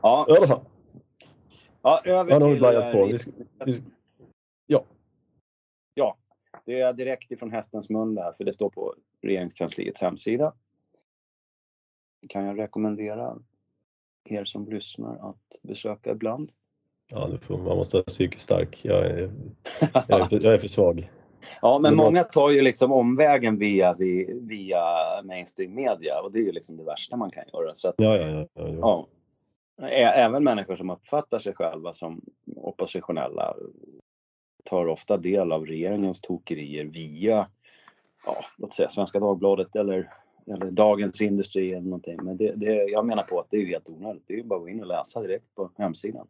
[0.01, 0.61] Ja, i alla fall.
[1.81, 3.05] ja, över Ja, har till, eh, på.
[3.05, 3.31] Vi ska,
[3.65, 3.85] vi, ska-
[4.67, 4.83] Ja.
[5.93, 6.17] Ja,
[6.65, 10.53] det är direkt ifrån hästens mun där, för det står på regeringskansliets hemsida.
[12.29, 13.37] Kan jag rekommendera
[14.23, 16.51] er som lyssnar att besöka ibland.
[17.11, 18.85] Ja, får, man måste vara psykiskt stark.
[18.85, 19.31] Jag är,
[20.07, 21.09] jag är, för, jag är för svag.
[21.61, 23.95] Ja, men många tar ju liksom omvägen via,
[24.41, 24.81] via,
[25.23, 27.75] mainstream media och det är ju liksom det värsta man kan göra.
[27.75, 29.07] Så att, Ja, ja, ja.
[29.77, 32.21] ja, Även människor som uppfattar sig själva som
[32.55, 33.55] oppositionella
[34.63, 37.47] tar ofta del av regeringens tokerier via,
[38.25, 40.09] ja, låt säga Svenska Dagbladet eller,
[40.47, 42.19] eller Dagens Industri eller någonting.
[42.23, 44.23] Men det, det, jag menar på att det är ju helt onödigt.
[44.27, 46.27] Det är ju bara att gå in och läsa direkt på hemsidan.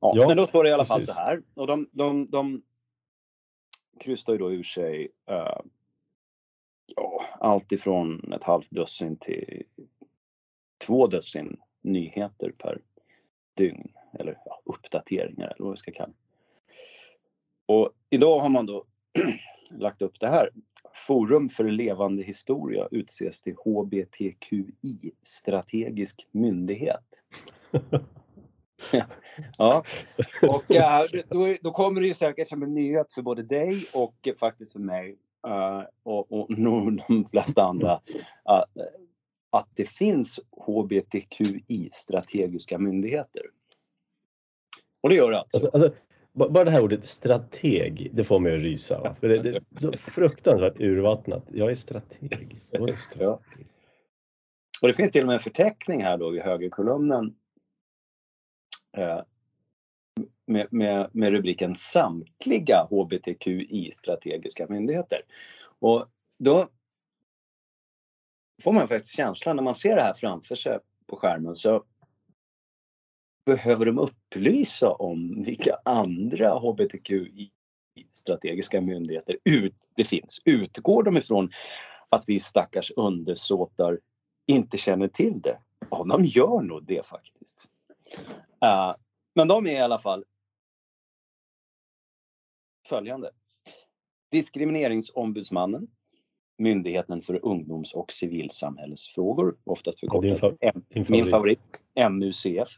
[0.00, 1.14] Ja, Ja, men då står det i alla fall precis.
[1.14, 1.42] så här.
[1.54, 2.62] Och de, de, de
[4.00, 5.60] krystar ju då ur sig eh,
[6.96, 9.62] ja, allt ifrån ett halvt dussin till
[10.86, 12.80] två dussin nyheter per
[13.54, 13.92] dygn.
[14.12, 16.12] Eller ja, uppdateringar eller vad vi ska kalla.
[17.66, 18.84] Och idag har man då
[19.70, 20.50] lagt upp det här.
[21.06, 27.22] Forum för levande historia utses till HBTQI strategisk myndighet.
[29.58, 29.84] Ja,
[30.42, 34.28] och äh, då, då kommer det ju säkert som en nyhet för både dig och
[34.40, 38.00] faktiskt för mig äh, och, och nog de flesta andra
[39.50, 43.42] att det finns HBTQI strategiska myndigheter.
[45.00, 45.56] Och det gör det alltså.
[45.56, 46.00] Alltså, alltså,
[46.32, 49.00] ba- bara det här ordet strateg, det får mig att rysa.
[49.00, 49.16] Va?
[49.20, 51.44] För det, det är så fruktansvärt urvattnat.
[51.52, 52.60] Jag är strateg.
[52.70, 53.66] Vadå strateg?
[54.82, 57.30] Och det finns till och med en förteckning här då i högerkolumnen eh,
[58.98, 59.22] Eh,
[60.46, 65.18] med, med, med rubriken Samtliga HBTQI strategiska myndigheter.
[65.78, 66.06] Och
[66.38, 66.68] då
[68.62, 71.84] får man faktiskt känslan när man ser det här framför sig på skärmen så
[73.46, 77.50] behöver de upplysa om vilka andra HBTQI
[78.10, 80.42] strategiska myndigheter ut, det finns.
[80.44, 81.50] Utgår de ifrån
[82.08, 83.98] att vi stackars undersåtar
[84.46, 85.58] inte känner till det?
[85.90, 87.68] Ja, de gör nog det faktiskt.
[88.62, 88.94] Eh,
[89.34, 90.24] men de är i alla fall
[92.88, 93.30] följande.
[94.30, 95.88] Diskrimineringsombudsmannen,
[96.58, 101.60] Myndigheten för ungdoms och civilsamhällesfrågor, oftast förkortat fa- min favorit,
[102.10, 102.68] MUCF.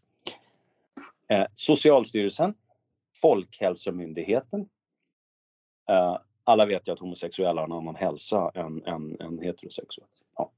[1.29, 2.55] Eh, Socialstyrelsen,
[3.23, 4.61] Folkhälsomyndigheten.
[5.90, 10.09] Eh, alla vet ju att homosexuella har en annan hälsa än, än, än heterosexuella.
[10.37, 10.53] Ja.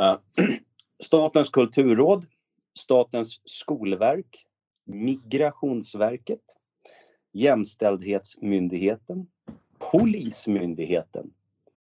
[0.00, 0.18] Eh,
[1.04, 2.26] Statens kulturråd,
[2.80, 4.46] Statens skolverk,
[4.84, 6.42] Migrationsverket,
[7.32, 9.26] Jämställdhetsmyndigheten,
[9.78, 11.34] Polismyndigheten,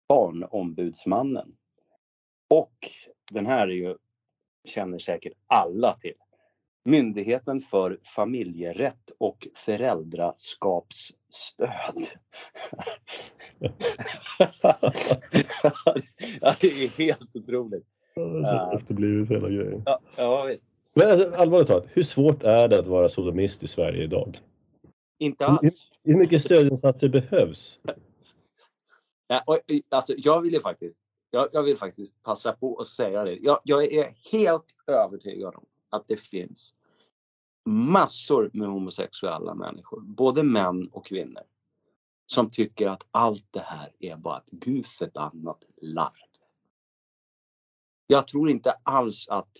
[0.07, 1.55] Barnombudsmannen
[2.47, 2.89] och
[3.31, 3.97] den här är ju,
[4.63, 6.15] känner säkert alla till.
[6.85, 12.07] Myndigheten för familjerätt och föräldraskapsstöd.
[16.41, 17.87] ja, det är helt otroligt.
[18.15, 19.83] Ja, det är så efterblivet hela grejen.
[19.85, 20.72] Ja, ja visst.
[20.93, 24.39] Men alltså, allvarligt talat, hur svårt är det att vara sodomist i Sverige idag?
[25.19, 25.87] Inte alls.
[26.03, 27.79] Hur mycket stödinsatser behövs?
[29.27, 30.97] Ja, och, alltså, jag vill ju faktiskt,
[31.31, 33.35] jag, jag vill faktiskt passa på att säga det.
[33.35, 36.75] Jag, jag är helt övertygad om att det finns
[37.65, 41.43] massor med homosexuella människor, både män och kvinnor,
[42.25, 46.11] som tycker att allt det här är bara ett gudförbannat larv.
[48.07, 49.51] Jag tror inte alls att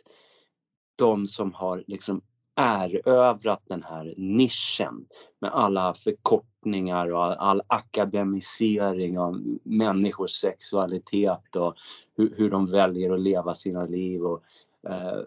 [0.95, 2.21] de som har liksom
[2.55, 5.05] erövrat den här nischen
[5.39, 11.75] med alla förkortningar och all akademisering av människors sexualitet och
[12.15, 14.21] hur, hur de väljer att leva sina liv.
[14.23, 14.43] Och,
[14.89, 15.21] eh,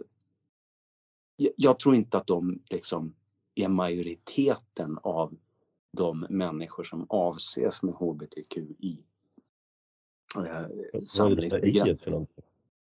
[1.56, 3.14] jag- tror inte att de liksom
[3.54, 5.36] är majoriteten av
[5.96, 8.98] de människor som avses med HBTQI.
[10.36, 11.48] Eh, Vad är det samling.
[11.48, 12.44] där i för någonting?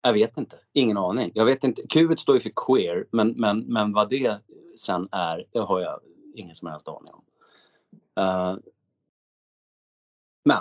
[0.02, 0.56] Jag vet inte.
[0.72, 1.30] Ingen aning.
[1.34, 1.82] Jag vet inte.
[1.88, 4.38] Q står ju för queer, men, men, men vad det
[4.76, 6.00] sen är, det har jag
[6.34, 7.24] ingen som helst aning om.
[8.16, 8.56] Eh,
[10.44, 10.58] men,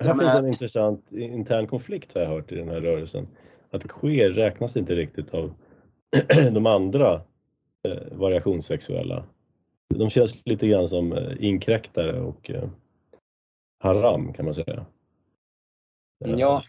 [0.00, 3.26] Här finns en intressant intern konflikt har jag hört i den här rörelsen.
[3.70, 5.54] Att queer räknas inte riktigt av
[6.52, 7.14] de andra
[7.88, 9.24] eh, variationssexuella.
[9.94, 12.68] De känns lite grann som eh, inkräktare och eh,
[13.80, 14.86] haram kan man säga.
[16.24, 16.62] Eh, ja,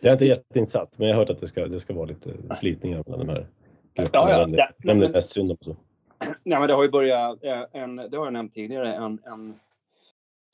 [0.00, 2.54] Jag är inte jätteinsatt men jag har hört att det ska, det ska vara lite
[2.54, 3.46] slitningar mellan de här
[3.94, 4.30] grupperna.
[4.30, 5.56] Ja, ja, ja, mest synd om.
[5.60, 5.76] och Så.
[6.20, 9.54] nej, men det har ju börjat, eh, en, det har jag nämnt tidigare, en, en,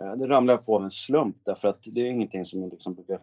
[0.05, 2.95] eh, det ramlar på av en slump därför att det är ingenting som jag liksom
[2.95, 3.21] brukar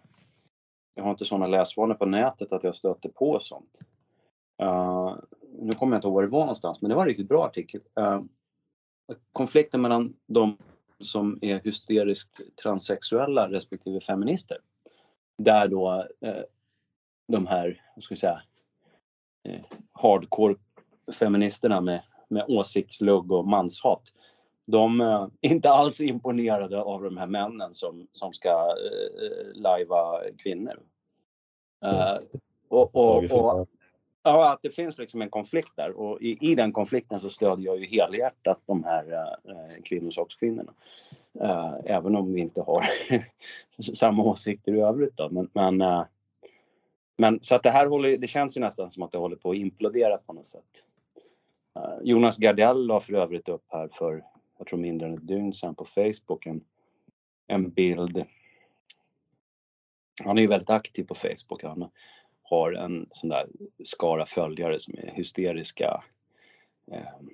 [0.99, 3.79] jag har inte sådana läsvanor på nätet att jag stöter på sånt.
[4.61, 5.15] Eh,
[5.59, 7.45] nu kommer jag inte ihåg var det var någonstans, men det var en riktigt bra
[7.45, 7.81] artikel.
[7.99, 8.21] Eh,
[9.31, 10.57] konflikten mellan de
[10.99, 14.57] som är hysteriskt transsexuella respektive feminister.
[15.39, 16.43] Där då eh,
[17.27, 18.41] de här, vad ska vi säga,
[19.43, 20.55] eh, hardcore
[21.13, 24.01] feministerna med, med åsiktslugg och manshat.
[24.65, 30.79] De är inte alls imponerade av de här männen som, som ska eh, lajva kvinnor.
[31.85, 32.17] Uh,
[32.67, 33.67] och, och, och,
[34.23, 37.65] ja, att det finns liksom en konflikt där och i, i den konflikten så stödjer
[37.65, 40.73] jag ju helhjärtat de här eh, äh, kvinnosakskvinnorna.
[41.41, 42.85] Äh, eh, även om vi inte har
[43.95, 45.29] samma åsikter i övrigt då.
[45.29, 46.03] Men, men, äh,
[47.17, 49.51] men så att det här håller, det känns ju nästan som att det håller på
[49.51, 50.85] att implodera på något sätt.
[52.01, 54.23] Jonas Gardell la för övrigt upp här för,
[54.57, 56.61] jag tror mindre än ett dygn sedan på Facebook en,
[57.47, 58.25] en bild
[60.23, 61.63] han är ju väldigt aktiv på Facebook.
[61.63, 61.89] Han
[62.49, 63.47] har en sån där
[63.83, 66.03] skara följare som är hysteriska.
[66.91, 67.29] Ehm,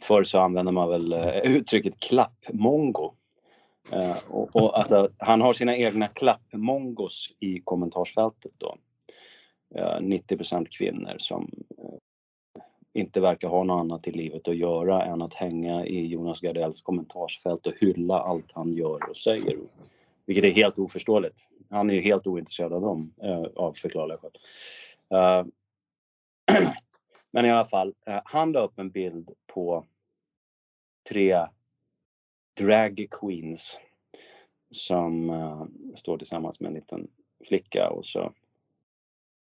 [0.00, 3.12] förr så använde man väl eh, uttrycket klappmongo.
[3.92, 8.76] Eh, och, och alltså, han har sina egna klappmongos i kommentarsfältet då.
[9.74, 11.50] Eh, 90% kvinnor som
[12.94, 16.80] inte verkar ha något annat i livet att göra än att hänga i Jonas Gardells
[16.80, 19.58] kommentarsfält och hylla allt han gör och säger.
[20.26, 21.48] Vilket är helt oförståeligt.
[21.72, 24.38] Han är ju helt ointresserad av dem eh, av förklarliga skäl.
[25.10, 25.44] Eh,
[27.30, 29.86] men i alla fall, eh, han la upp en bild på
[31.08, 31.46] tre
[32.56, 33.78] drag queens
[34.70, 37.08] som eh, står tillsammans med en liten
[37.44, 38.32] flicka och så,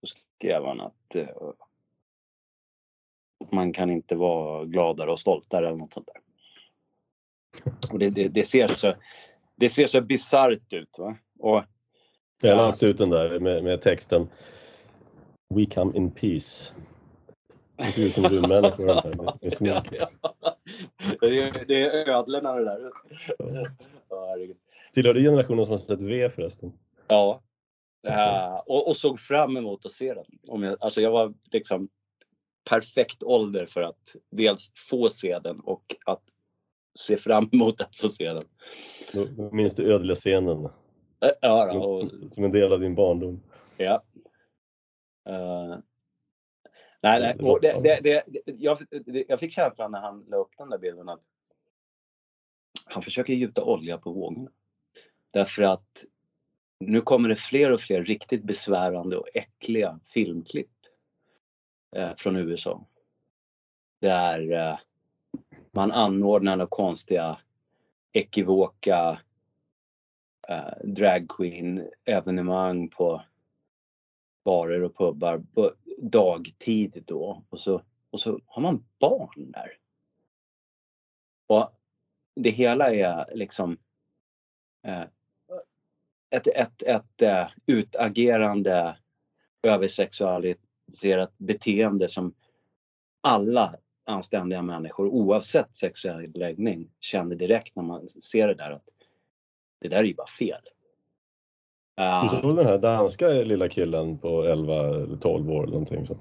[0.04, 1.28] så skrev han att eh,
[3.52, 6.22] man kan inte vara gladare och stoltare eller något sånt där.
[7.92, 8.96] Och det, det, det ser så
[9.56, 10.98] det ser så bisarrt ut.
[10.98, 11.16] Va?
[11.40, 11.64] Och,
[12.48, 14.28] jag la också ut den där med, med, texten
[15.56, 16.74] We come in peace.
[17.78, 19.90] Det ser ut som rymdmänniskor med, med smink.
[21.22, 22.92] det, är, det är ödlorna det där.
[24.10, 24.36] Ja.
[24.94, 26.74] Tillhör du generationen som har sett V förresten?
[27.08, 27.42] Ja.
[28.08, 30.26] Uh, och, och, såg fram emot att se den.
[30.48, 31.90] Om jag, alltså jag var liksom
[32.70, 36.24] perfekt ålder för att dels få se den och att
[37.00, 38.44] se fram emot att få se den.
[39.52, 40.70] Minns du ödla-scenen?
[41.42, 42.00] Ja, då, och...
[42.00, 43.44] som, som, en del av din barndom?
[43.78, 44.04] Ja.
[45.30, 45.78] Uh...
[47.02, 47.36] Nej, nej.
[47.40, 48.78] Och det, det, det, jag,
[49.28, 51.22] jag fick känslan när han la upp den där bilden att
[52.86, 54.52] han försöker gjuta olja på vågorna.
[55.32, 56.04] Därför att
[56.80, 60.72] nu kommer det fler och fler riktigt besvärande och äckliga filmklipp
[61.96, 62.86] eh, från USA.
[64.02, 64.80] Där eh,
[65.72, 67.38] man anordnar några konstiga
[68.12, 69.20] ekivoka
[70.50, 73.22] eh, dragqueen evenemang på
[74.46, 79.78] barer och pubbar på dagtid då och så, och så har man barn där.
[81.48, 81.70] Och
[82.36, 83.78] det hela är liksom
[84.84, 85.04] eh,
[86.30, 88.98] ett, ett, ett eh, utagerande
[89.64, 92.34] översexualiserat beteende som
[93.22, 93.76] alla
[94.06, 98.90] anständiga människor oavsett sexuell läggning känner direkt när man ser det där att
[99.84, 100.62] det där är ju bara fel.
[102.24, 106.18] Du såg den här danska lilla killen på 11 eller 12 år eller någonting som,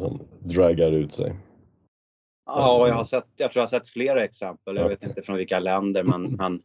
[0.00, 1.36] som draggar ut sig?
[2.46, 4.76] Ja, jag har sett, jag tror jag har sett flera exempel.
[4.76, 6.62] Jag vet inte från vilka länder men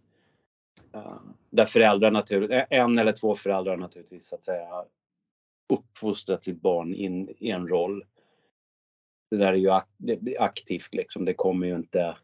[0.96, 1.18] uh,
[1.50, 4.86] där föräldrar naturligtvis, en eller två föräldrar naturligtvis så att säga
[5.74, 8.04] uppfostrat sitt barn in i en roll
[9.32, 9.70] det där är ju
[10.40, 11.26] aktivt liksom.
[11.26, 12.18] Det kommer ju inte...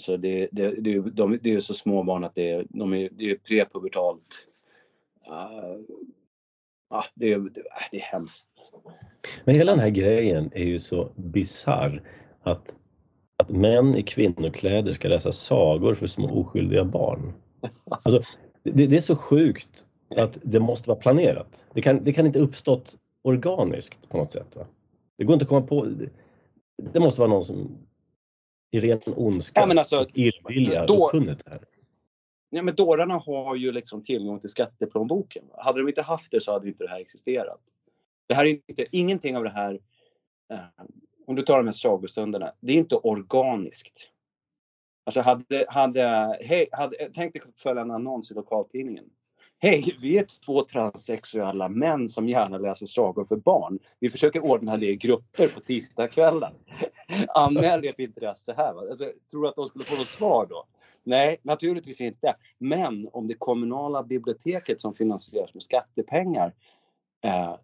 [0.00, 3.30] Så det, det, det, de, det är så små barn att det, de är, det
[3.30, 4.46] är prepubertalt.
[5.28, 5.80] Uh,
[6.90, 8.48] ja, det, det, det är hemskt.
[9.44, 12.02] Men hela den här grejen är ju så bizarr
[12.42, 12.74] att,
[13.36, 17.32] att män i kvinnokläder ska läsa sagor för små oskyldiga barn.
[18.02, 18.22] Alltså,
[18.62, 19.84] det, det är så sjukt
[20.16, 21.64] att det måste vara planerat.
[21.74, 24.56] Det kan, det kan inte uppstått organiskt på något sätt.
[24.56, 24.66] Va?
[25.18, 25.88] Det går inte att komma på.
[26.92, 27.78] Det måste vara någon som
[28.70, 31.64] i ren ondska ja, alltså, och illvilja då, uppfunnit det här.
[32.50, 35.44] Ja, men dårarna har ju liksom tillgång till skatteplånboken.
[35.58, 37.60] Hade de inte haft det så hade inte det här existerat.
[38.26, 39.80] Det här är inte, ingenting av det här,
[40.52, 40.58] eh,
[41.26, 44.10] om du tar de här sagostunderna, det är inte organiskt.
[45.04, 49.04] Alltså hade, hade, hej, hade, tänk dig följa en annons i lokaltidningen.
[49.62, 53.78] Hej, vi är två transsexuella män som gärna läser sagor för barn.
[53.98, 56.54] Vi försöker ordna det i grupper på tisdagskvällar.
[57.28, 58.74] Anmäl ert intresse här.
[58.74, 58.80] Va?
[58.80, 60.66] Alltså, tror du att de skulle få något svar då?
[61.02, 62.36] Nej, naturligtvis inte.
[62.58, 66.54] Men om det kommunala biblioteket som finansieras med skattepengar
[67.24, 67.54] eh,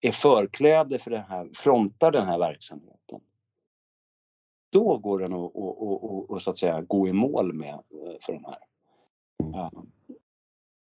[0.00, 3.20] är förkläde för den här, frontar den här verksamheten.
[4.72, 8.16] Då går den att, att, att, att, så att säga gå i mål med eh,
[8.20, 8.58] för de här.
[9.54, 9.70] Eh,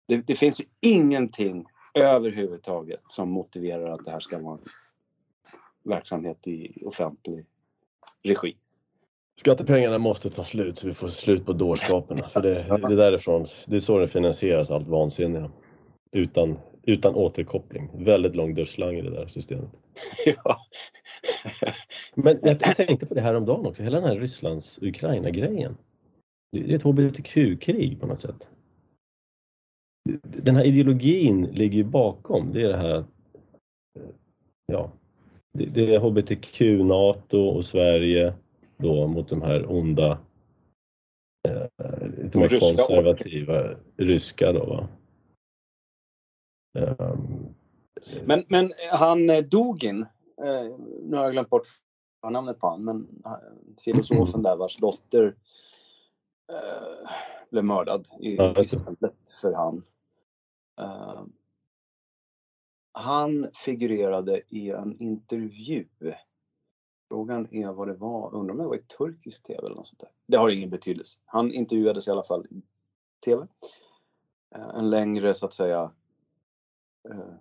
[0.08, 4.64] det, det finns ingenting överhuvudtaget som motiverar att det här ska vara en
[5.84, 7.46] verksamhet i offentlig
[8.22, 8.56] regi.
[9.40, 12.28] Skattepengarna måste ta slut så vi får slut på dårskaperna.
[12.28, 15.50] För det, det är därifrån, det är så det finansieras allt vansinniga.
[16.12, 18.04] Utan, utan återkoppling.
[18.04, 19.70] Väldigt lång dödsslang i det där systemet.
[20.24, 20.58] Ja.
[22.14, 25.76] Men jag, jag tänkte på det här om dagen också, hela den här Rysslands-Ukraina-grejen.
[26.52, 28.48] Det är ett hbtq-krig på något sätt.
[30.22, 33.04] Den här ideologin ligger ju bakom, det är det här
[34.72, 34.92] ja,
[35.52, 38.34] det, det är hbtq, NATO och Sverige
[38.76, 40.18] då mot de här onda,
[41.48, 44.88] eh, lite mer konservativa ryska då va.
[46.78, 47.54] Um,
[48.24, 50.00] men, men han eh, Dugin,
[50.42, 51.66] eh, nu har jag glömt bort
[52.30, 55.36] namnet på honom, men eh, filosofen där vars dotter
[56.52, 57.10] eh,
[57.50, 59.82] blev mördad i, ja, istället för han.
[60.78, 61.24] Eh,
[62.92, 65.88] han figurerade i en intervju.
[67.08, 70.00] Frågan är vad det var, undrar om det var i turkisk TV eller något sånt
[70.00, 70.10] där.
[70.26, 71.18] Det har ingen betydelse.
[71.24, 72.62] Han intervjuades i alla fall i
[73.24, 73.46] TV.
[74.56, 75.92] Uh, en längre så att säga
[77.08, 77.34] uh,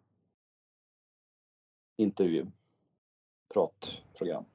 [1.98, 2.46] intervju,
[3.54, 4.46] pratprogram.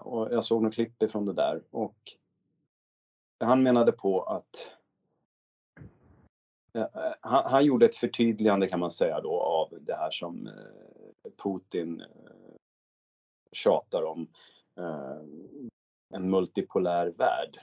[0.00, 1.96] och jag såg något klipp ifrån det där och
[3.40, 4.70] han menade på att
[6.74, 6.86] Eh,
[7.20, 10.52] han, han, gjorde ett förtydligande kan man säga då av det här som eh,
[11.42, 12.06] Putin eh,
[13.52, 14.28] tjatar om.
[16.14, 17.60] En multipolär värld.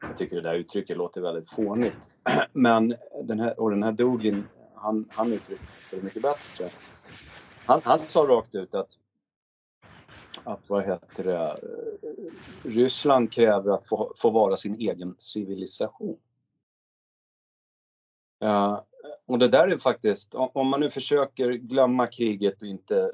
[0.00, 2.18] Jag tycker det där uttrycket låter väldigt fånigt.
[2.52, 4.44] Men den här, och den här Dugin,
[4.74, 6.70] han, han uttryckte det mycket bättre.
[7.66, 8.98] Han, han sa rakt ut att
[10.44, 11.56] att vad heter det,
[12.62, 16.18] Ryssland kräver att få, få vara sin egen civilisation.
[19.26, 23.12] Och det där är faktiskt, om man nu försöker glömma kriget och inte,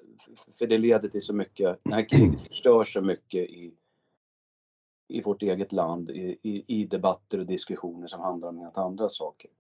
[0.59, 3.75] för det leder till så mycket, det här kriget förstör så mycket i,
[5.09, 9.09] i vårt eget land, i, i, i debatter och diskussioner som handlar om helt andra
[9.09, 9.51] saker.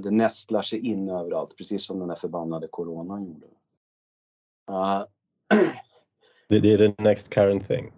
[0.00, 3.46] Det nästlar sig in överallt, precis som den där förbannade coronan gjorde.
[6.48, 7.92] Det, det är the next current thing.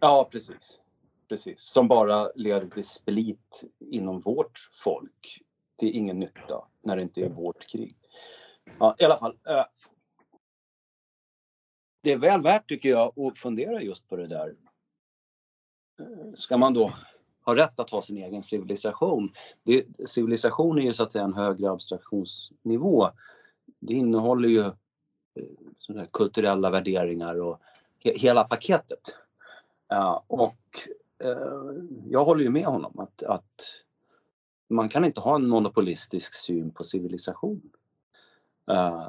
[0.00, 0.78] Ja, precis.
[1.28, 1.60] Precis.
[1.60, 5.42] Som bara leder till split inom vårt folk.
[5.86, 7.96] Är ingen nytta när det inte är vårt krig.
[8.78, 9.38] Ja, I alla fall.
[9.48, 9.64] Eh,
[12.02, 14.54] det är väl värt tycker jag att fundera just på det där.
[16.00, 16.92] Eh, ska man då
[17.44, 19.32] ha rätt att ha sin egen civilisation?
[19.62, 23.10] Det, civilisation är ju så att säga en högre abstraktionsnivå.
[23.78, 27.60] Det innehåller ju eh, kulturella värderingar och
[27.98, 29.16] hela paketet.
[29.92, 30.58] Uh, och
[31.24, 33.84] uh, jag håller ju med honom att, att
[34.70, 37.62] man kan inte ha en monopolistisk syn på civilisation.
[38.70, 39.08] Uh,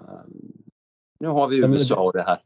[1.20, 2.41] nu har vi USA och det här.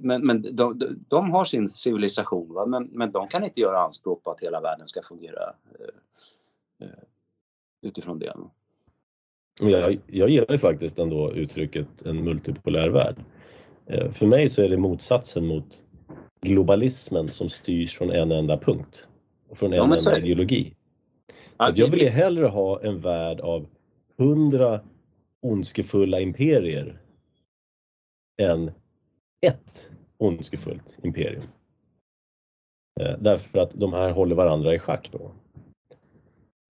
[0.00, 2.66] Men, men de, de, de, har sin civilisation, va?
[2.66, 5.54] Men, men de kan inte göra anspråk på att hela världen ska fungera
[7.82, 8.34] utifrån det.
[9.60, 13.16] Jag, jag gillar faktiskt ändå uttrycket en multipolär värld.
[13.86, 15.82] Eh, för mig så är det motsatsen mot
[16.40, 19.08] globalismen som styrs från en enda punkt
[19.48, 20.74] och från en ja, enda ideologi.
[21.58, 23.66] Så jag vill hellre ha en värld av
[24.18, 24.80] hundra
[25.40, 27.00] ondskefulla imperier
[28.42, 28.70] än
[29.40, 31.44] ett ondskefullt imperium.
[33.00, 35.32] Eh, därför att de här håller varandra i schack då.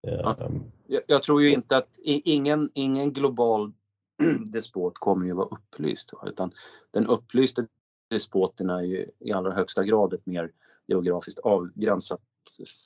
[0.01, 0.37] Ja.
[0.41, 0.51] Eh,
[0.87, 3.73] jag, jag, tror ju inte att ingen, ingen global
[4.47, 6.13] despot kommer ju vara upplyst.
[6.27, 6.53] Utan
[6.91, 7.67] den upplyste
[8.11, 10.53] despoten är ju i allra högsta grad ett mer
[10.87, 12.21] geografiskt avgränsat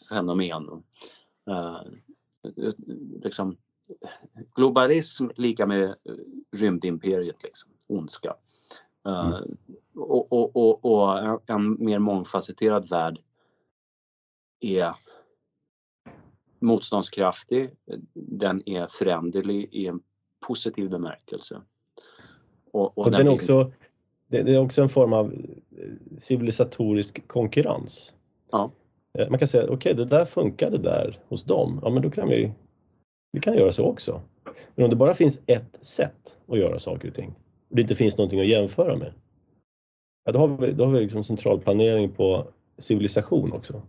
[0.08, 0.82] fenomen.
[1.48, 1.82] Uh,
[3.22, 3.56] liksom,
[4.54, 5.94] globalism lika med
[6.52, 8.34] rymdimperiet, liksom, ondska.
[9.08, 9.56] Uh, mm.
[9.94, 13.18] och, och, och, och, en mer mångfacetterad värld
[14.60, 14.94] är
[16.58, 17.70] motståndskraftig,
[18.14, 20.00] den är föränderlig i en
[20.40, 21.62] positiv bemärkelse.
[22.70, 23.72] Och, och, och den, är också,
[24.26, 25.34] det är också en form av
[26.18, 28.14] civilisatorisk konkurrens.
[28.50, 28.70] Ja.
[29.18, 32.10] Eh, man kan säga, okej okay, det där funkade där hos dem, ja men då
[32.10, 32.52] kan vi,
[33.32, 34.22] vi kan göra så också.
[34.74, 37.34] Men om det bara finns ett sätt att göra saker och ting
[37.70, 39.12] och det inte finns någonting att jämföra med,
[40.24, 42.48] ja, då har vi, då har vi liksom centralplanering på
[42.78, 43.82] civilisation också.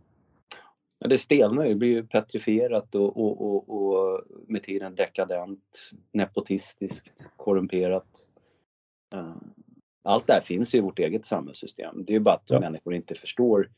[0.99, 5.91] Ja, det stelnar ju, det blir ju petrifierat och, och, och, och med tiden dekadent,
[6.11, 8.07] nepotistiskt, korrumperat.
[9.15, 9.35] Uh,
[10.03, 12.03] allt det här finns i vårt eget samhällssystem.
[12.05, 12.59] Det är ju bara att ja.
[12.59, 13.69] människor inte förstår.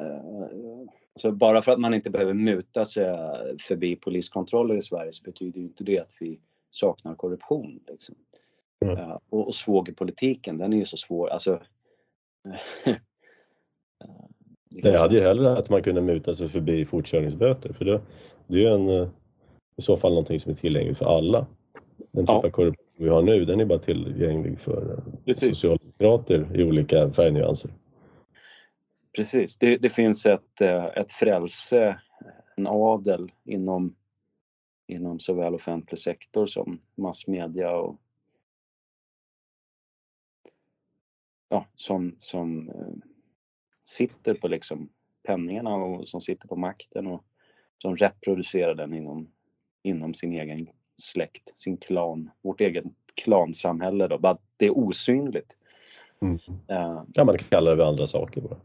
[0.00, 3.04] Uh, så bara för att man inte behöver muta sig
[3.58, 6.40] förbi poliskontroller i Sverige så betyder ju inte det att vi
[6.70, 7.80] saknar korruption.
[7.88, 8.14] Liksom.
[8.84, 9.10] Mm.
[9.28, 11.28] Och, och svågerpolitiken, den är ju så svår.
[11.28, 11.60] Alltså,
[14.70, 18.00] jag hade ju hellre att man kunde muta sig förbi fortkörningsböter för det,
[18.46, 19.08] det är ju en, eh,
[19.76, 21.46] i så fall någonting som är tillgängligt för alla.
[22.12, 22.46] Den typ ja.
[22.46, 25.48] av korruption vi har nu den är bara tillgänglig för eh, Precis.
[25.48, 27.70] socialdemokrater i olika färgnyanser.
[29.16, 32.00] Precis, det, det, finns ett, eh, ett frälse,
[32.56, 33.96] en adel inom,
[34.86, 38.00] inom såväl offentlig sektor som massmedia och
[41.48, 42.70] ja, som, som
[43.82, 44.88] sitter på liksom
[45.22, 47.24] penningarna och som sitter på makten och
[47.78, 49.30] som reproducerar den inom,
[49.82, 52.84] inom sin egen släkt, sin klan, vårt eget
[53.14, 55.56] klansamhälle då, bara det är osynligt.
[56.20, 56.34] Mm.
[56.70, 58.56] Uh, kan man kalla det andra saker bara.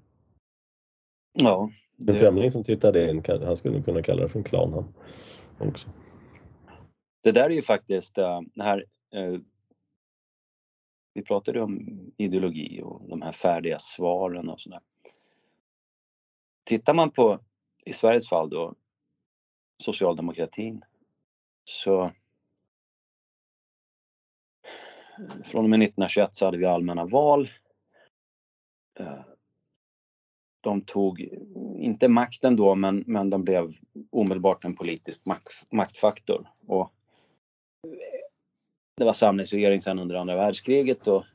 [1.33, 1.71] Ja.
[1.97, 2.11] Det...
[2.11, 4.93] En främling som tittade in, han skulle kunna kalla det för en klan han
[5.69, 5.89] också.
[7.23, 9.39] Det där är ju faktiskt uh, det här uh,
[11.13, 14.79] vi pratade om ideologi och de här färdiga svaren och sådär.
[16.63, 17.39] Tittar man på,
[17.85, 18.75] i Sveriges fall då,
[19.83, 20.81] socialdemokratin
[21.63, 22.11] så
[25.43, 27.49] från och med 1921 så hade vi allmänna val.
[30.67, 31.29] De tog,
[31.79, 33.73] inte makten då, men, men de blev
[34.09, 36.49] omedelbart en politisk makt, maktfaktor.
[36.67, 36.91] Och
[38.97, 41.25] det var samlingsregering sen under andra världskriget och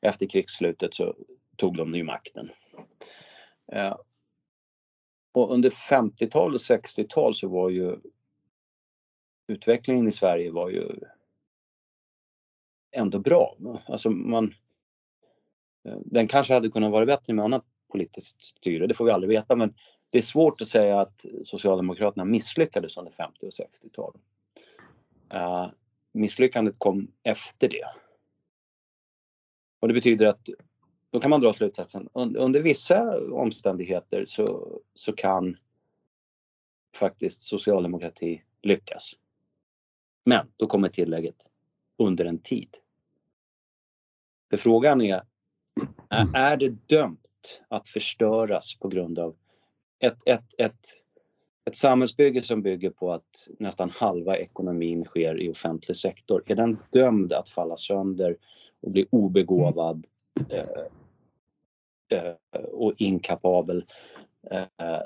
[0.00, 1.14] efter krigsslutet så
[1.56, 2.50] tog de ny makten.
[3.72, 3.96] Eh,
[5.32, 7.96] och under 50-tal och 60-tal så var ju
[9.46, 10.90] utvecklingen i Sverige var ju
[12.92, 13.56] ändå bra.
[13.86, 14.54] Alltså man,
[15.84, 19.28] eh, den kanske hade kunnat vara bättre med annat politiskt styre, det får vi aldrig
[19.28, 19.74] veta men
[20.10, 24.20] det är svårt att säga att Socialdemokraterna misslyckades under 50 och 60-talen.
[25.34, 25.68] Uh, eh,
[26.12, 27.84] misslyckandet kom efter det.
[29.80, 30.48] Och det betyder att
[31.10, 35.56] då kan man dra slutsatsen under vissa omständigheter så, så kan
[36.94, 39.12] faktiskt socialdemokrati lyckas.
[40.24, 41.50] Men då kommer tillägget
[41.96, 42.76] under en tid.
[44.50, 45.22] För frågan är,
[46.34, 47.28] är det dömt
[47.68, 49.36] att förstöras på grund av
[49.98, 50.78] ett, ett, ett,
[51.64, 56.42] ett samhällsbygge som bygger på att nästan halva ekonomin sker i offentlig sektor?
[56.46, 58.36] Är den dömd att falla sönder
[58.80, 60.06] och bli obegåvad
[60.50, 60.64] eh,
[62.18, 63.84] eh, och inkapabel.
[64.50, 65.02] Eh, eh,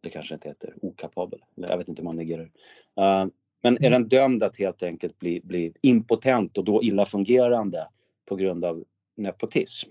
[0.00, 2.44] det kanske inte heter okapabel, jag vet inte hur man negerar.
[3.00, 3.26] Uh,
[3.62, 7.88] men är den dömd att helt enkelt bli, bli impotent och då illa fungerande
[8.24, 8.84] på grund av
[9.16, 9.90] nepotism?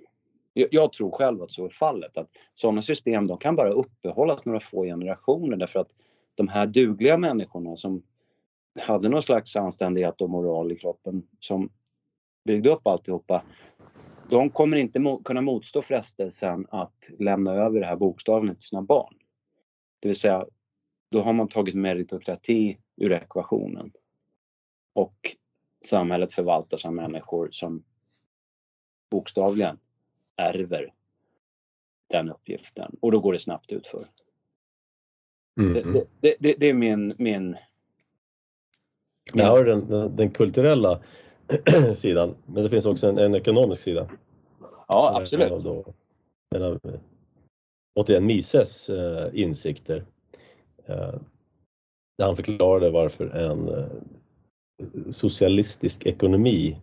[0.57, 4.59] Jag, tror själv att så är fallet, att sådana system de kan bara uppehållas några
[4.59, 5.95] få generationer därför att
[6.35, 8.03] de här dugliga människorna som
[8.79, 11.69] hade någon slags anständighet och moral i kroppen som
[12.45, 13.43] byggde upp alltihopa,
[14.29, 18.81] de kommer inte mo kunna motstå frestelsen att lämna över det här bokstavligen till sina
[18.81, 19.13] barn.
[19.99, 20.45] Det vill säga,
[21.11, 23.91] då har man tagit meritokrati ur ekvationen.
[24.93, 25.35] Och
[25.85, 27.83] samhället förvaltas av människor som
[29.11, 29.79] bokstavligen
[30.37, 30.93] ärver
[32.09, 34.07] den uppgiften och då går det snabbt utför.
[35.59, 35.73] Mm.
[35.73, 37.13] Det, det, det, det, är min...
[37.17, 37.55] min.
[39.33, 41.01] Jag har den, den kulturella
[41.95, 44.09] sidan, men det finns också en, en ekonomisk sida.
[44.87, 45.63] Ja, absolut.
[45.63, 45.93] Då,
[46.55, 46.79] en av,
[47.95, 50.05] återigen Mises eh, insikter.
[50.85, 51.15] Eh,
[52.17, 53.85] där han förklarade varför en eh,
[55.09, 56.81] socialistisk ekonomi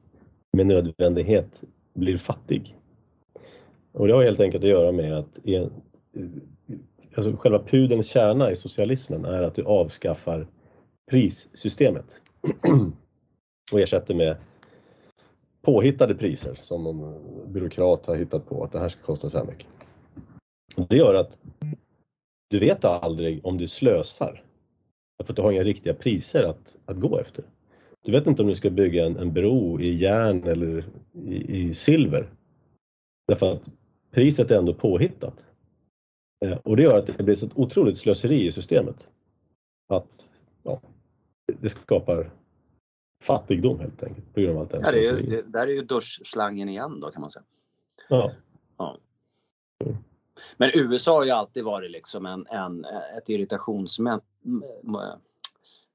[0.53, 1.63] med nödvändighet
[1.95, 2.77] blir fattig.
[3.93, 5.73] Och det har helt enkelt att göra med att en,
[7.15, 10.47] alltså själva pudelns kärna i socialismen är att du avskaffar
[11.11, 12.23] prissystemet
[13.73, 14.37] och ersätter med
[15.63, 19.45] påhittade priser som någon byråkrat har hittat på att det här ska kosta så här
[19.45, 19.67] mycket.
[20.89, 21.39] Det gör att
[22.51, 24.45] du vet aldrig om du slösar.
[25.25, 27.45] För att du har inga riktiga priser att, att gå efter.
[28.05, 31.75] Du vet inte om du ska bygga en, en bro i järn eller i, i
[31.75, 32.31] silver.
[33.29, 33.71] Därför att
[34.13, 35.45] priset är ändå påhittat.
[36.45, 39.11] Eh, och det gör att det blir ett otroligt slöseri i systemet.
[39.89, 40.31] Att
[40.63, 40.81] ja,
[41.61, 42.31] det skapar
[43.23, 44.35] fattigdom helt enkelt.
[44.35, 47.01] På grund av allt det, ja, det, är ju, det där är ju duschslangen igen
[47.01, 47.45] då kan man säga.
[48.09, 48.33] Ja.
[48.77, 48.99] ja.
[50.57, 52.85] Men USA har ju alltid varit liksom en, en,
[53.19, 54.25] ett, irritationsmoment,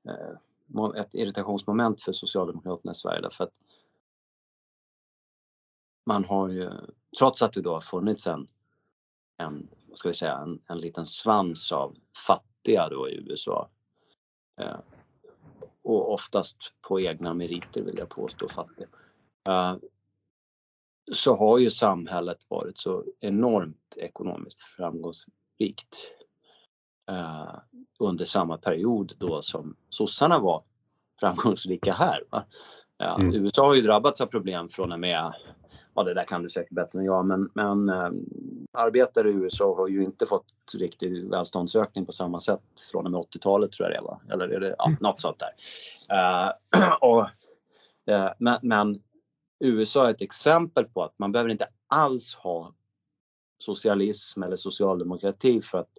[0.07, 3.53] eh, ett irritationsmoment för Socialdemokraterna i Sverige därför att
[6.05, 6.70] man har ju,
[7.18, 8.47] trots att det då har funnits en,
[9.38, 11.95] en vad ska vi säga, en, en liten svans av
[12.28, 13.70] fattiga då i USA.
[14.61, 14.80] Eh,
[15.82, 18.88] och oftast på egna meriter vill jag påstå fattiga.
[19.49, 19.76] Eh,
[21.11, 26.11] så har ju samhället varit så enormt ekonomiskt framgångsrikt
[27.09, 27.55] eh,
[27.99, 30.63] under samma period då som sossarna var
[31.20, 32.24] framgångsrika här.
[32.97, 33.34] Ja, mm.
[33.34, 35.34] USA har ju drabbats av problem från och med,
[35.98, 38.12] ja det där kan du säkert bättre än jag, men, men äh,
[38.74, 43.20] arbetare i USA har ju inte fått riktig välståndsökning på samma sätt från och med
[43.20, 44.98] 80-talet tror jag det var, eller är det, ja, mm.
[45.02, 45.54] något sånt där.
[46.14, 47.22] Uh, och,
[48.12, 49.02] uh, men, men
[49.60, 52.74] USA är ett exempel på att man behöver inte alls ha
[53.60, 55.91] socialism eller socialdemokrati för att,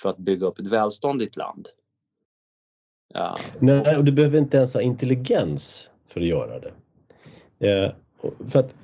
[0.00, 1.68] för att bygga upp ett välstånd i ett land.
[3.14, 3.36] Ja.
[3.58, 6.72] Nej, och du behöver inte ens ha intelligens för att göra det.
[7.68, 7.92] Eh,
[8.52, 8.74] för att,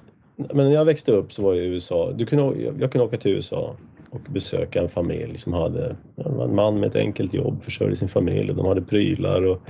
[0.55, 3.16] men när jag växte upp så var jag i USA, du kunde, jag kunde åka
[3.16, 3.76] till USA
[4.11, 8.51] och besöka en familj som hade en man med ett enkelt jobb, försörjde sin familj
[8.51, 9.61] och de hade prylar och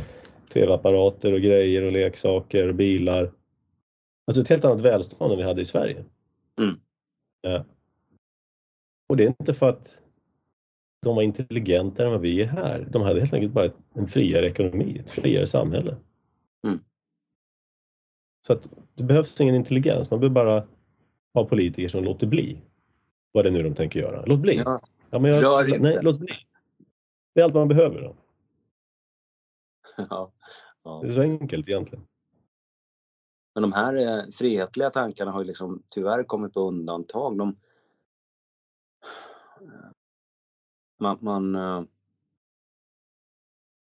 [0.53, 3.33] tv-apparater och grejer och leksaker och bilar.
[4.27, 6.05] Alltså ett helt annat välstånd än vi hade i Sverige.
[6.61, 6.81] Mm.
[7.41, 7.65] Ja.
[9.09, 9.97] Och det är inte för att
[11.03, 12.87] de var intelligentare än vad vi är här.
[12.91, 15.97] De hade helt enkelt bara en friare ekonomi, ett friare samhälle.
[18.47, 20.67] Så att det behövs ingen intelligens, man behöver bara
[21.35, 22.63] ha politiker som låter bli.
[23.33, 24.25] Vad det är nu de tänker göra.
[24.27, 24.57] Låt bli!
[24.57, 24.81] Ja.
[25.11, 26.35] Ja, men jag, Rör nej, låt bli.
[27.35, 28.01] Det är allt man behöver.
[28.03, 28.17] Då.
[30.11, 30.33] Ja,
[30.83, 31.01] ja.
[31.03, 32.07] Det är så enkelt egentligen.
[33.55, 37.39] Men de här eh, frihetliga tankarna har ju liksom tyvärr kommit på undantag.
[37.39, 37.57] De,
[41.01, 41.83] man, man, eh,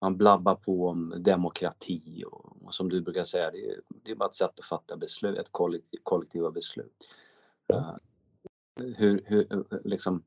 [0.05, 4.17] man blabbar på om demokrati och, och som du brukar säga, det är, det är
[4.17, 7.09] bara ett sätt att fatta beslut, ett kollektiv, kollektiva beslut.
[7.73, 7.97] Uh,
[8.97, 10.23] hur, hur, liksom,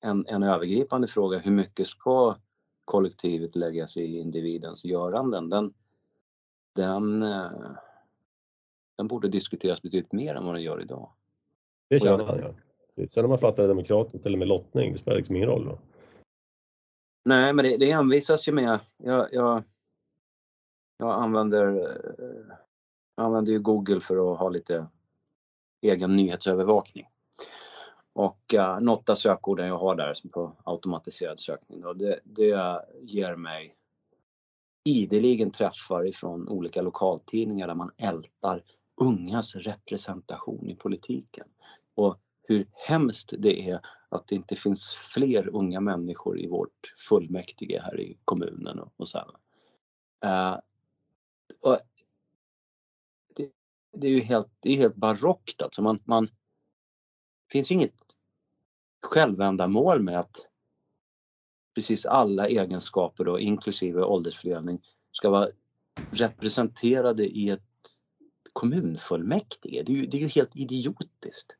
[0.00, 2.36] en, en övergripande fråga, hur mycket ska
[2.84, 5.48] kollektivet lägga sig i individens göranden?
[5.48, 5.74] Den,
[6.74, 7.70] den, uh,
[8.96, 11.10] den borde diskuteras betydligt mer än vad den gör idag.
[11.88, 13.06] Det känner man ja.
[13.08, 15.64] Sen om man fattar det demokratiskt eller med lottning, det spelar liksom ingen roll.
[15.64, 15.78] Då.
[17.24, 18.80] Nej, men det, det envisas ju med.
[18.96, 19.62] Jag, jag,
[20.98, 22.56] jag använder, eh,
[23.16, 24.86] jag använder ju Google för att ha lite
[25.80, 27.06] egen nyhetsövervakning.
[28.12, 32.20] Och eh, uh, något av sökorden jag har där som på automatiserad sökning då, det,
[32.24, 33.76] det ger mig
[34.84, 38.62] ideligen träffar ifrån olika lokaltidningar där man ältar
[39.00, 41.46] ungas representation i politiken.
[41.94, 43.80] Och hur hemskt det är
[44.16, 49.08] att det inte finns fler unga människor i vårt fullmäktige här i kommunen och, och
[49.08, 49.18] så
[50.24, 50.58] uh,
[51.60, 51.78] och
[53.36, 53.50] det,
[53.92, 55.82] det, är ju helt, det är helt barockt alltså.
[55.82, 57.94] Man, man, det finns inget
[59.02, 60.46] självändamål med att
[61.74, 64.82] precis alla egenskaper då, inklusive åldersfördelning,
[65.12, 65.48] ska vara
[66.10, 67.62] representerade i ett
[68.52, 69.82] kommunfullmäktige.
[69.86, 71.56] Det är ju, det är ju helt idiotiskt.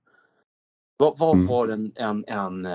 [1.02, 1.48] Vad, vad mm.
[1.48, 2.66] har en, en, en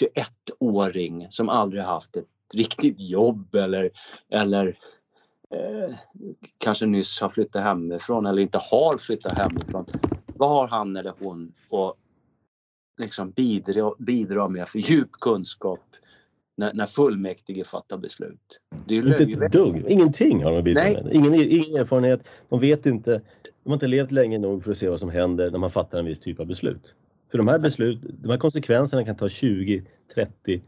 [0.00, 3.90] 21-åring eh, som aldrig haft ett riktigt jobb eller,
[4.30, 4.78] eller
[5.54, 5.94] eh,
[6.58, 9.86] kanske nyss har flyttat hemifrån eller inte har flyttat hemifrån.
[10.26, 11.96] Vad har han eller hon att
[13.00, 15.84] liksom bidra, bidra med för djup kunskap
[16.56, 18.60] när, när fullmäktige fattar beslut?
[18.86, 21.08] Det är ju inte ett dugg, ingenting har de bidra med.
[21.12, 24.88] Ingen, ingen erfarenhet, de vet inte, de har inte levt länge nog för att se
[24.88, 26.94] vad som händer när man fattar en viss typ av beslut.
[27.30, 30.62] För de här beslut, de här konsekvenserna kan ta 20, 30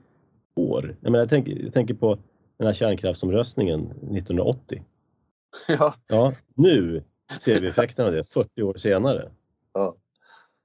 [0.54, 0.96] år.
[1.00, 2.18] Jag, menar, jag, tänker, jag tänker på
[2.56, 4.82] den här kärnkraftsomröstningen 1980.
[5.68, 5.94] Ja.
[6.06, 6.32] ja.
[6.54, 7.04] Nu
[7.40, 9.30] ser vi effekterna av det 40 år senare.
[9.72, 9.96] Ja.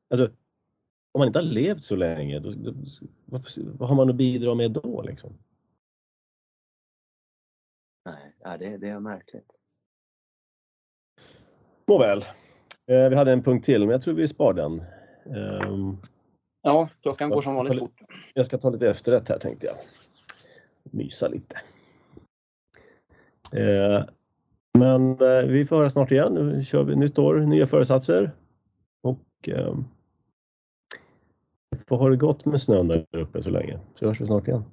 [0.10, 0.26] Alltså,
[1.12, 2.74] om man inte har levt så länge, då, då,
[3.26, 5.02] vad, vad, har man att bidra med då?
[5.02, 5.38] Liksom?
[8.06, 9.54] Nej, det, det är märkligt.
[11.88, 12.26] Nåväl,
[12.88, 14.84] eh, vi hade en punkt till men jag tror vi spar den.
[15.26, 15.98] Um,
[16.62, 18.02] ja, klockan går som vanligt fort.
[18.34, 19.76] Jag ska ta lite efterrätt här tänkte jag.
[20.84, 21.62] Mysa lite.
[23.56, 24.06] Uh,
[24.78, 26.34] men uh, vi får höra snart igen.
[26.34, 28.32] Nu kör vi nytt år, nya föresatser.
[29.04, 29.80] Och uh,
[31.88, 33.80] får ha det gott med snön där uppe så länge.
[33.96, 34.64] Så hörs vi snart igen.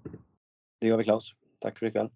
[0.81, 1.25] Det gör vi Claes.
[1.63, 2.09] Tack för ikväll.